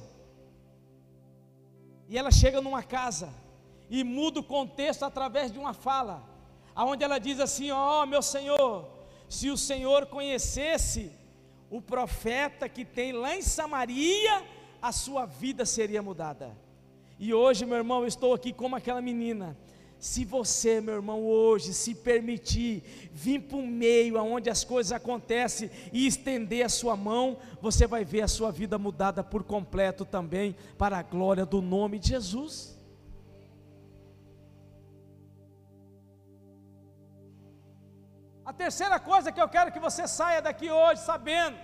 E 2.08 2.20
ela 2.20 2.30
chega 2.30 2.62
numa 2.62 2.84
casa 2.84 3.34
e 3.90 4.04
muda 4.04 4.42
o 4.42 4.44
contexto 4.44 5.04
através 5.04 5.52
de 5.52 5.58
uma 5.58 5.74
fala, 5.74 6.24
aonde 6.76 7.04
ela 7.04 7.18
diz 7.18 7.40
assim: 7.40 7.72
"Ó, 7.72 8.04
oh, 8.04 8.06
meu 8.06 8.22
Senhor, 8.22 8.88
se 9.28 9.50
o 9.50 9.58
Senhor 9.58 10.06
conhecesse 10.06 11.12
o 11.68 11.82
profeta 11.82 12.70
que 12.70 12.86
tem 12.86 13.12
lá 13.12 13.36
em 13.36 13.42
Samaria, 13.42 14.44
a 14.80 14.92
sua 14.92 15.26
vida 15.26 15.66
seria 15.66 16.04
mudada". 16.04 16.56
E 17.18 17.34
hoje, 17.34 17.66
meu 17.66 17.78
irmão, 17.78 18.02
eu 18.02 18.08
estou 18.08 18.36
aqui 18.36 18.54
como 18.54 18.76
aquela 18.76 19.02
menina 19.02 19.58
Se 20.02 20.26
você, 20.26 20.82
meu 20.82 20.96
irmão, 20.96 21.24
hoje 21.24 21.76
se 21.76 21.94
permitir 21.94 22.82
vir 23.14 23.40
para 23.42 23.58
o 23.58 23.68
meio 23.68 24.18
aonde 24.18 24.50
as 24.50 24.64
coisas 24.64 24.92
acontecem 24.92 25.70
e 25.94 26.08
estender 26.08 26.66
a 26.66 26.70
sua 26.70 26.98
mão, 26.98 27.38
você 27.62 27.86
vai 27.86 28.04
ver 28.04 28.24
a 28.24 28.28
sua 28.28 28.52
vida 28.52 28.80
mudada 28.80 29.24
por 29.24 29.44
completo 29.44 30.04
também, 30.04 30.56
para 30.76 30.98
a 30.98 31.04
glória 31.04 31.46
do 31.46 31.62
nome 31.62 32.00
de 32.00 32.08
Jesus. 32.10 32.76
A 38.44 38.52
terceira 38.52 39.00
coisa 39.00 39.32
que 39.32 39.40
eu 39.40 39.48
quero 39.48 39.72
que 39.72 39.80
você 39.80 40.08
saia 40.08 40.42
daqui 40.42 40.72
hoje 40.72 41.02
sabendo: 41.02 41.60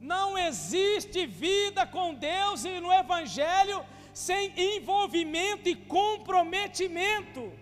não 0.00 0.36
existe 0.36 1.24
vida 1.24 1.86
com 1.86 2.14
Deus 2.14 2.64
e 2.64 2.80
no 2.80 2.92
Evangelho 2.92 3.86
sem 4.18 4.52
envolvimento 4.74 5.68
e 5.68 5.76
comprometimento. 5.76 7.52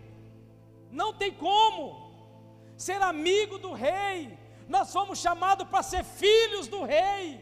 Não 0.90 1.12
tem 1.12 1.30
como 1.30 2.10
ser 2.78 3.02
amigo 3.02 3.58
do 3.58 3.74
rei. 3.74 4.38
Nós 4.66 4.90
fomos 4.90 5.18
chamados 5.18 5.68
para 5.68 5.82
ser 5.82 6.02
filhos 6.02 6.66
do 6.66 6.82
rei. 6.82 7.38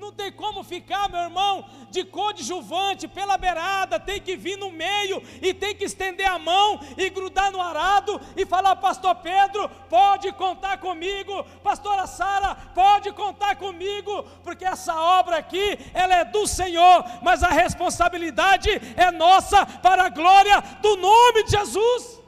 Não 0.00 0.10
tem 0.10 0.32
como 0.32 0.64
ficar, 0.64 1.10
meu 1.10 1.20
irmão, 1.20 1.62
de 1.90 2.04
coadjuvante 2.04 3.06
pela 3.06 3.36
beirada, 3.36 4.00
tem 4.00 4.18
que 4.18 4.34
vir 4.34 4.56
no 4.56 4.72
meio 4.72 5.22
e 5.42 5.52
tem 5.52 5.76
que 5.76 5.84
estender 5.84 6.26
a 6.26 6.38
mão 6.38 6.80
e 6.96 7.10
grudar 7.10 7.52
no 7.52 7.60
arado 7.60 8.18
e 8.34 8.46
falar: 8.46 8.76
Pastor 8.76 9.16
Pedro, 9.16 9.68
pode 9.90 10.32
contar 10.32 10.78
comigo, 10.78 11.44
Pastora 11.62 12.06
Sara, 12.06 12.54
pode 12.74 13.12
contar 13.12 13.56
comigo, 13.56 14.22
porque 14.42 14.64
essa 14.64 14.98
obra 14.98 15.36
aqui, 15.36 15.78
ela 15.92 16.14
é 16.14 16.24
do 16.24 16.46
Senhor, 16.46 17.04
mas 17.20 17.42
a 17.42 17.50
responsabilidade 17.50 18.70
é 18.96 19.10
nossa 19.10 19.66
para 19.66 20.04
a 20.04 20.08
glória 20.08 20.62
do 20.80 20.96
nome 20.96 21.44
de 21.44 21.50
Jesus. 21.50 22.18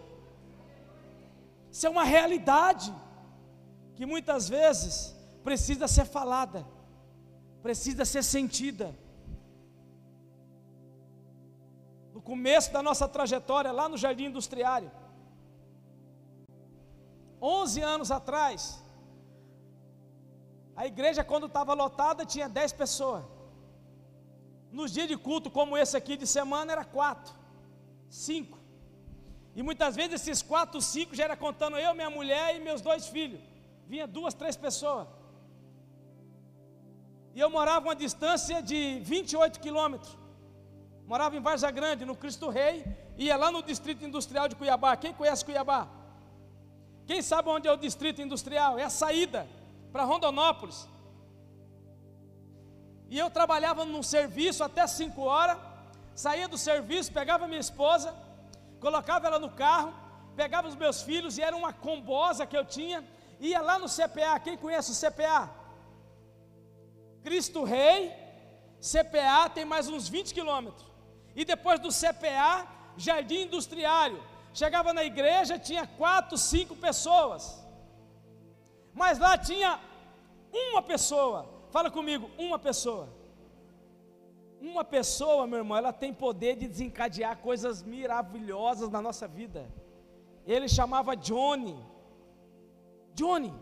Isso 1.71 1.87
é 1.87 1.91
uma 1.91 2.05
realidade 2.05 2.93
que 3.95 4.05
muitas 4.05 4.47
vezes 4.47 5.17
precisa 5.43 5.89
ser 5.89 6.05
falada 6.05 6.71
precisa 7.63 8.05
ser 8.05 8.23
sentida. 8.23 8.95
No 12.15 12.21
começo 12.21 12.73
da 12.73 12.83
nossa 12.83 13.09
trajetória, 13.09 13.73
lá 13.73 13.89
no 13.89 13.97
Jardim 13.97 14.27
Industriário, 14.27 14.91
11 17.41 17.81
anos 17.81 18.11
atrás, 18.11 18.83
a 20.77 20.87
igreja, 20.87 21.23
quando 21.25 21.47
estava 21.47 21.75
lotada, 21.75 22.25
tinha 22.25 22.49
10 22.49 22.73
pessoas. 22.73 23.25
Nos 24.71 24.93
dias 24.93 25.09
de 25.09 25.17
culto, 25.17 25.51
como 25.51 25.77
esse 25.77 25.97
aqui 25.97 26.17
de 26.17 26.27
semana, 26.27 26.73
era 26.73 26.85
quatro, 26.85 27.35
cinco. 28.09 28.59
E 29.55 29.63
muitas 29.63 29.95
vezes 29.95 30.15
esses 30.15 30.41
quatro, 30.43 30.81
cinco 30.81 31.15
já 31.15 31.25
era 31.25 31.37
contando 31.37 31.77
eu, 31.77 31.95
minha 31.95 32.09
mulher 32.09 32.57
e 32.57 32.61
meus 32.61 32.81
dois 32.81 33.07
filhos. 33.07 33.41
Vinha 33.87 34.07
duas, 34.07 34.33
três 34.33 34.57
pessoas. 34.57 35.07
E 37.35 37.41
eu 37.41 37.49
morava 37.51 37.87
uma 37.89 37.95
distância 37.95 38.63
de 38.63 39.01
28 39.01 39.59
quilômetros. 39.61 40.17
Morava 41.07 41.37
em 41.37 41.41
Varza 41.41 41.71
Grande, 41.71 42.05
no 42.05 42.17
Cristo 42.17 42.49
Rei, 42.49 42.85
ia 43.17 43.37
lá 43.37 43.51
no 43.51 43.63
Distrito 43.63 44.05
Industrial 44.05 44.49
de 44.49 44.57
Cuiabá. 44.57 44.97
Quem 44.97 45.13
conhece 45.13 45.45
Cuiabá? 45.45 45.89
Quem 47.07 47.21
sabe 47.21 47.49
onde 47.49 47.67
é 47.67 47.73
o 47.73 47.77
Distrito 47.77 48.23
Industrial? 48.23 48.79
É 48.79 48.85
a 48.85 48.91
saída 48.91 49.47
para 49.93 50.05
Rondonópolis. 50.05 50.89
E 53.09 53.19
eu 53.19 53.29
trabalhava 53.29 53.85
num 53.85 54.03
serviço 54.03 54.63
até 54.65 54.87
5 54.87 55.21
horas, 55.23 55.59
saía 56.15 56.49
do 56.49 56.57
serviço, 56.57 57.13
pegava 57.13 57.47
minha 57.47 57.61
esposa, 57.61 58.15
colocava 58.81 59.27
ela 59.27 59.39
no 59.39 59.51
carro, 59.51 59.93
pegava 60.35 60.69
os 60.69 60.75
meus 60.75 61.03
filhos, 61.03 61.37
e 61.37 61.43
era 61.43 61.55
uma 61.55 61.73
combosa 61.73 62.47
que 62.47 62.57
eu 62.57 62.65
tinha, 62.65 63.05
ia 63.41 63.61
lá 63.61 63.79
no 63.79 63.87
CPA. 63.87 64.41
Quem 64.41 64.57
conhece 64.57 64.93
o 64.93 64.95
CPA? 64.95 65.62
Cristo 67.23 67.65
Rei, 67.65 68.13
CPA 68.81 69.49
tem 69.49 69.65
mais 69.65 69.89
uns 69.89 70.09
20 70.09 70.35
quilômetros. 70.35 70.91
E 71.35 71.45
depois 71.45 71.79
do 71.81 71.89
CPA, 71.89 72.67
Jardim 72.97 73.43
Industriário. 73.43 74.23
Chegava 74.53 74.93
na 74.93 75.05
igreja, 75.05 75.59
tinha 75.59 75.87
quatro, 75.87 76.37
cinco 76.37 76.75
pessoas. 76.77 77.65
Mas 78.93 79.19
lá 79.19 79.39
tinha 79.39 79.81
uma 80.53 80.83
pessoa. 80.83 81.49
Fala 81.71 81.91
comigo, 81.91 82.31
uma 82.37 82.59
pessoa. 82.59 83.09
Uma 84.61 84.85
pessoa, 84.85 85.47
meu 85.47 85.59
irmão, 85.59 85.77
ela 85.77 85.93
tem 85.93 86.13
poder 86.13 86.57
de 86.57 86.69
desencadear 86.69 87.39
coisas 87.39 87.83
maravilhosas 87.83 88.91
na 88.91 89.01
nossa 89.01 89.27
vida. 89.27 89.69
Ele 90.47 90.69
chamava 90.69 91.17
Johnny. 91.17 91.77
Johnny. 93.15 93.53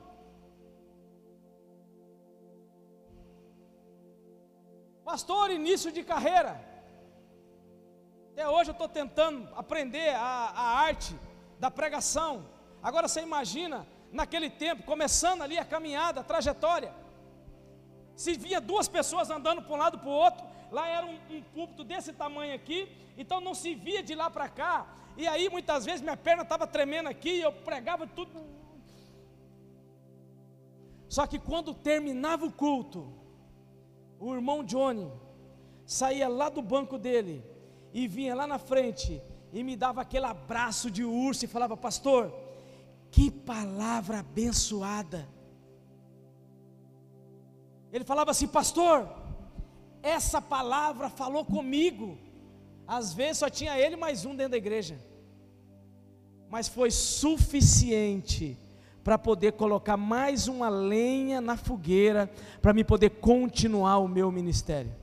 Pastor, 5.10 5.50
início 5.50 5.90
de 5.90 6.04
carreira. 6.04 6.52
Até 8.30 8.48
hoje 8.48 8.70
eu 8.70 8.76
estou 8.78 8.88
tentando 8.88 9.48
aprender 9.56 10.10
a, 10.10 10.52
a 10.54 10.66
arte 10.82 11.16
da 11.58 11.68
pregação. 11.68 12.46
Agora 12.80 13.08
você 13.08 13.20
imagina, 13.20 13.84
naquele 14.12 14.48
tempo, 14.48 14.84
começando 14.84 15.42
ali 15.42 15.58
a 15.58 15.64
caminhada, 15.64 16.20
a 16.20 16.22
trajetória. 16.22 16.94
Se 18.14 18.34
via 18.34 18.60
duas 18.60 18.86
pessoas 18.86 19.28
andando 19.30 19.62
para 19.62 19.74
um 19.74 19.78
lado 19.78 19.98
para 19.98 20.08
o 20.08 20.12
outro, 20.12 20.46
lá 20.70 20.86
era 20.86 21.04
um, 21.04 21.18
um 21.28 21.42
púlpito 21.42 21.82
desse 21.82 22.12
tamanho 22.12 22.54
aqui, 22.54 22.88
então 23.18 23.40
não 23.40 23.52
se 23.52 23.74
via 23.74 24.04
de 24.04 24.14
lá 24.14 24.30
para 24.30 24.48
cá. 24.48 24.86
E 25.16 25.26
aí 25.26 25.48
muitas 25.48 25.84
vezes 25.84 26.02
minha 26.02 26.16
perna 26.16 26.44
estava 26.44 26.68
tremendo 26.68 27.08
aqui, 27.08 27.40
eu 27.40 27.50
pregava 27.50 28.06
tudo. 28.06 28.30
Só 31.08 31.26
que 31.26 31.40
quando 31.40 31.74
terminava 31.74 32.46
o 32.46 32.52
culto, 32.52 33.19
o 34.20 34.34
irmão 34.34 34.62
Johnny 34.62 35.10
saía 35.86 36.28
lá 36.28 36.50
do 36.50 36.60
banco 36.60 36.98
dele 36.98 37.42
e 37.92 38.06
vinha 38.06 38.34
lá 38.34 38.46
na 38.46 38.58
frente 38.58 39.20
e 39.50 39.64
me 39.64 39.74
dava 39.74 40.02
aquele 40.02 40.26
abraço 40.26 40.90
de 40.90 41.02
urso 41.02 41.44
e 41.44 41.48
falava: 41.48 41.76
Pastor, 41.76 42.32
que 43.10 43.30
palavra 43.30 44.20
abençoada. 44.20 45.26
Ele 47.90 48.04
falava 48.04 48.30
assim: 48.30 48.46
Pastor, 48.46 49.08
essa 50.02 50.40
palavra 50.40 51.08
falou 51.08 51.44
comigo. 51.44 52.18
Às 52.86 53.14
vezes 53.14 53.38
só 53.38 53.48
tinha 53.48 53.78
ele 53.78 53.96
mais 53.96 54.24
um 54.24 54.34
dentro 54.34 54.52
da 54.52 54.56
igreja, 54.58 54.98
mas 56.48 56.68
foi 56.68 56.90
suficiente 56.90 58.58
para 59.02 59.18
poder 59.18 59.52
colocar 59.52 59.96
mais 59.96 60.48
uma 60.48 60.68
lenha 60.68 61.40
na 61.40 61.56
fogueira, 61.56 62.30
para 62.60 62.72
me 62.72 62.84
poder 62.84 63.10
continuar 63.10 63.98
o 63.98 64.08
meu 64.08 64.30
ministério. 64.30 64.94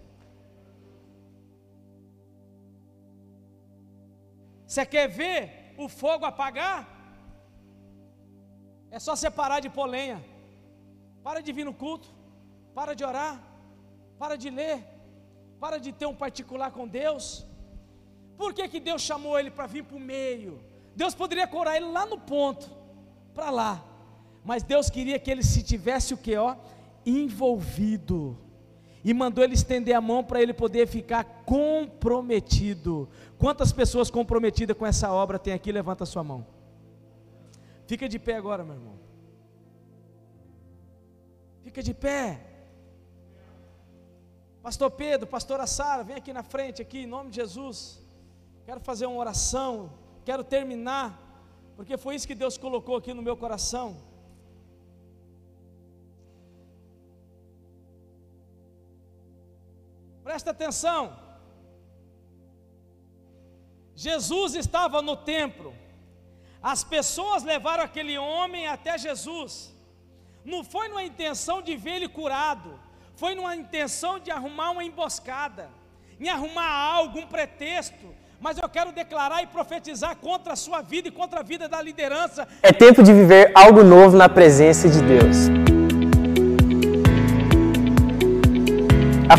Você 4.66 4.86
quer 4.86 5.08
ver 5.08 5.74
o 5.78 5.88
fogo 5.88 6.26
apagar? 6.26 6.88
É 8.92 9.00
só 9.00 9.16
separar 9.16 9.60
de 9.60 9.70
pôr 9.70 9.86
lenha. 9.86 10.24
Para 11.24 11.42
de 11.42 11.52
vir 11.52 11.66
no 11.66 11.74
culto, 11.74 12.08
para 12.74 12.94
de 12.94 13.04
orar, 13.04 13.42
para 14.20 14.38
de 14.38 14.50
ler, 14.50 14.84
para 15.60 15.80
de 15.80 15.92
ter 15.92 16.06
um 16.06 16.16
particular 16.16 16.72
com 16.72 16.88
Deus. 16.88 17.46
Por 18.38 18.54
que, 18.54 18.68
que 18.68 18.80
Deus 18.80 19.02
chamou 19.02 19.38
ele 19.40 19.50
para 19.50 19.66
vir 19.66 19.84
para 19.84 19.98
o 19.98 20.00
meio? 20.00 20.62
Deus 20.96 21.16
poderia 21.16 21.48
curar 21.48 21.76
ele 21.76 21.92
lá 21.92 22.06
no 22.06 22.20
ponto 22.20 22.70
para 23.34 23.50
lá. 23.50 23.84
Mas 24.48 24.64
Deus 24.64 24.90
queria 24.90 25.20
que 25.20 25.30
ele 25.30 25.44
se 25.44 25.62
tivesse 25.62 26.14
o 26.14 26.18
que, 26.18 26.34
ó, 26.38 26.56
envolvido. 27.06 28.38
E 29.04 29.14
mandou 29.14 29.44
ele 29.44 29.56
estender 29.56 29.94
a 29.94 30.00
mão 30.00 30.24
para 30.24 30.42
ele 30.42 30.54
poder 30.54 30.88
ficar 30.88 31.26
comprometido. 31.46 33.10
Quantas 33.38 33.74
pessoas 33.74 34.10
comprometidas 34.10 34.78
com 34.78 34.86
essa 34.86 35.12
obra 35.12 35.38
tem 35.38 35.52
aqui? 35.52 35.70
Levanta 35.70 36.06
a 36.06 36.08
sua 36.08 36.24
mão. 36.24 36.48
Fica 37.88 38.08
de 38.08 38.18
pé 38.18 38.36
agora, 38.36 38.64
meu 38.64 38.76
irmão. 38.76 38.94
Fica 41.66 41.84
de 41.84 41.94
pé. 41.94 42.40
Pastor 44.64 44.90
Pedro, 44.92 45.28
pastora 45.28 45.68
Sara, 45.68 46.06
vem 46.06 46.16
aqui 46.16 46.32
na 46.32 46.42
frente, 46.42 46.82
aqui, 46.82 47.00
em 47.00 47.06
nome 47.06 47.32
de 47.32 47.36
Jesus. 47.36 48.02
Quero 48.66 48.80
fazer 48.80 49.08
uma 49.08 49.20
oração. 49.20 49.92
Quero 50.24 50.42
terminar 50.42 51.06
porque 51.76 51.98
foi 51.98 52.16
isso 52.16 52.26
que 52.26 52.34
Deus 52.34 52.58
colocou 52.58 52.96
aqui 52.96 53.14
no 53.14 53.22
meu 53.22 53.36
coração. 53.36 54.08
Presta 60.38 60.52
atenção. 60.52 61.14
Jesus 63.96 64.54
estava 64.54 65.02
no 65.02 65.16
templo. 65.16 65.74
As 66.62 66.84
pessoas 66.84 67.42
levaram 67.42 67.84
aquele 67.84 68.20
homem 68.20 68.68
até 68.68 69.00
Jesus. 69.00 69.74
Não 70.46 70.64
foi 70.64 70.90
numa 70.90 71.04
intenção 71.04 71.60
de 71.60 71.76
ver 71.76 71.96
ele 71.96 72.08
curado, 72.08 72.70
foi 73.16 73.34
numa 73.34 73.56
intenção 73.56 74.20
de 74.20 74.30
arrumar 74.30 74.70
uma 74.70 74.84
emboscada, 74.84 75.72
em 76.20 76.30
arrumar 76.30 76.70
algo, 76.70 77.18
um 77.18 77.26
pretexto, 77.26 78.14
mas 78.40 78.60
eu 78.60 78.70
quero 78.70 78.92
declarar 78.92 79.42
e 79.42 79.48
profetizar 79.48 80.18
contra 80.18 80.54
a 80.54 80.56
sua 80.56 80.84
vida 80.84 81.08
e 81.08 81.12
contra 81.20 81.40
a 81.40 81.44
vida 81.44 81.68
da 81.68 81.82
liderança. 81.82 82.48
É 82.62 82.72
tempo 82.72 83.02
de 83.02 83.12
viver 83.12 83.52
algo 83.56 83.84
novo 83.84 84.16
na 84.16 84.30
presença 84.30 84.88
de 84.88 85.02
Deus. 85.02 85.38
A 89.30 89.36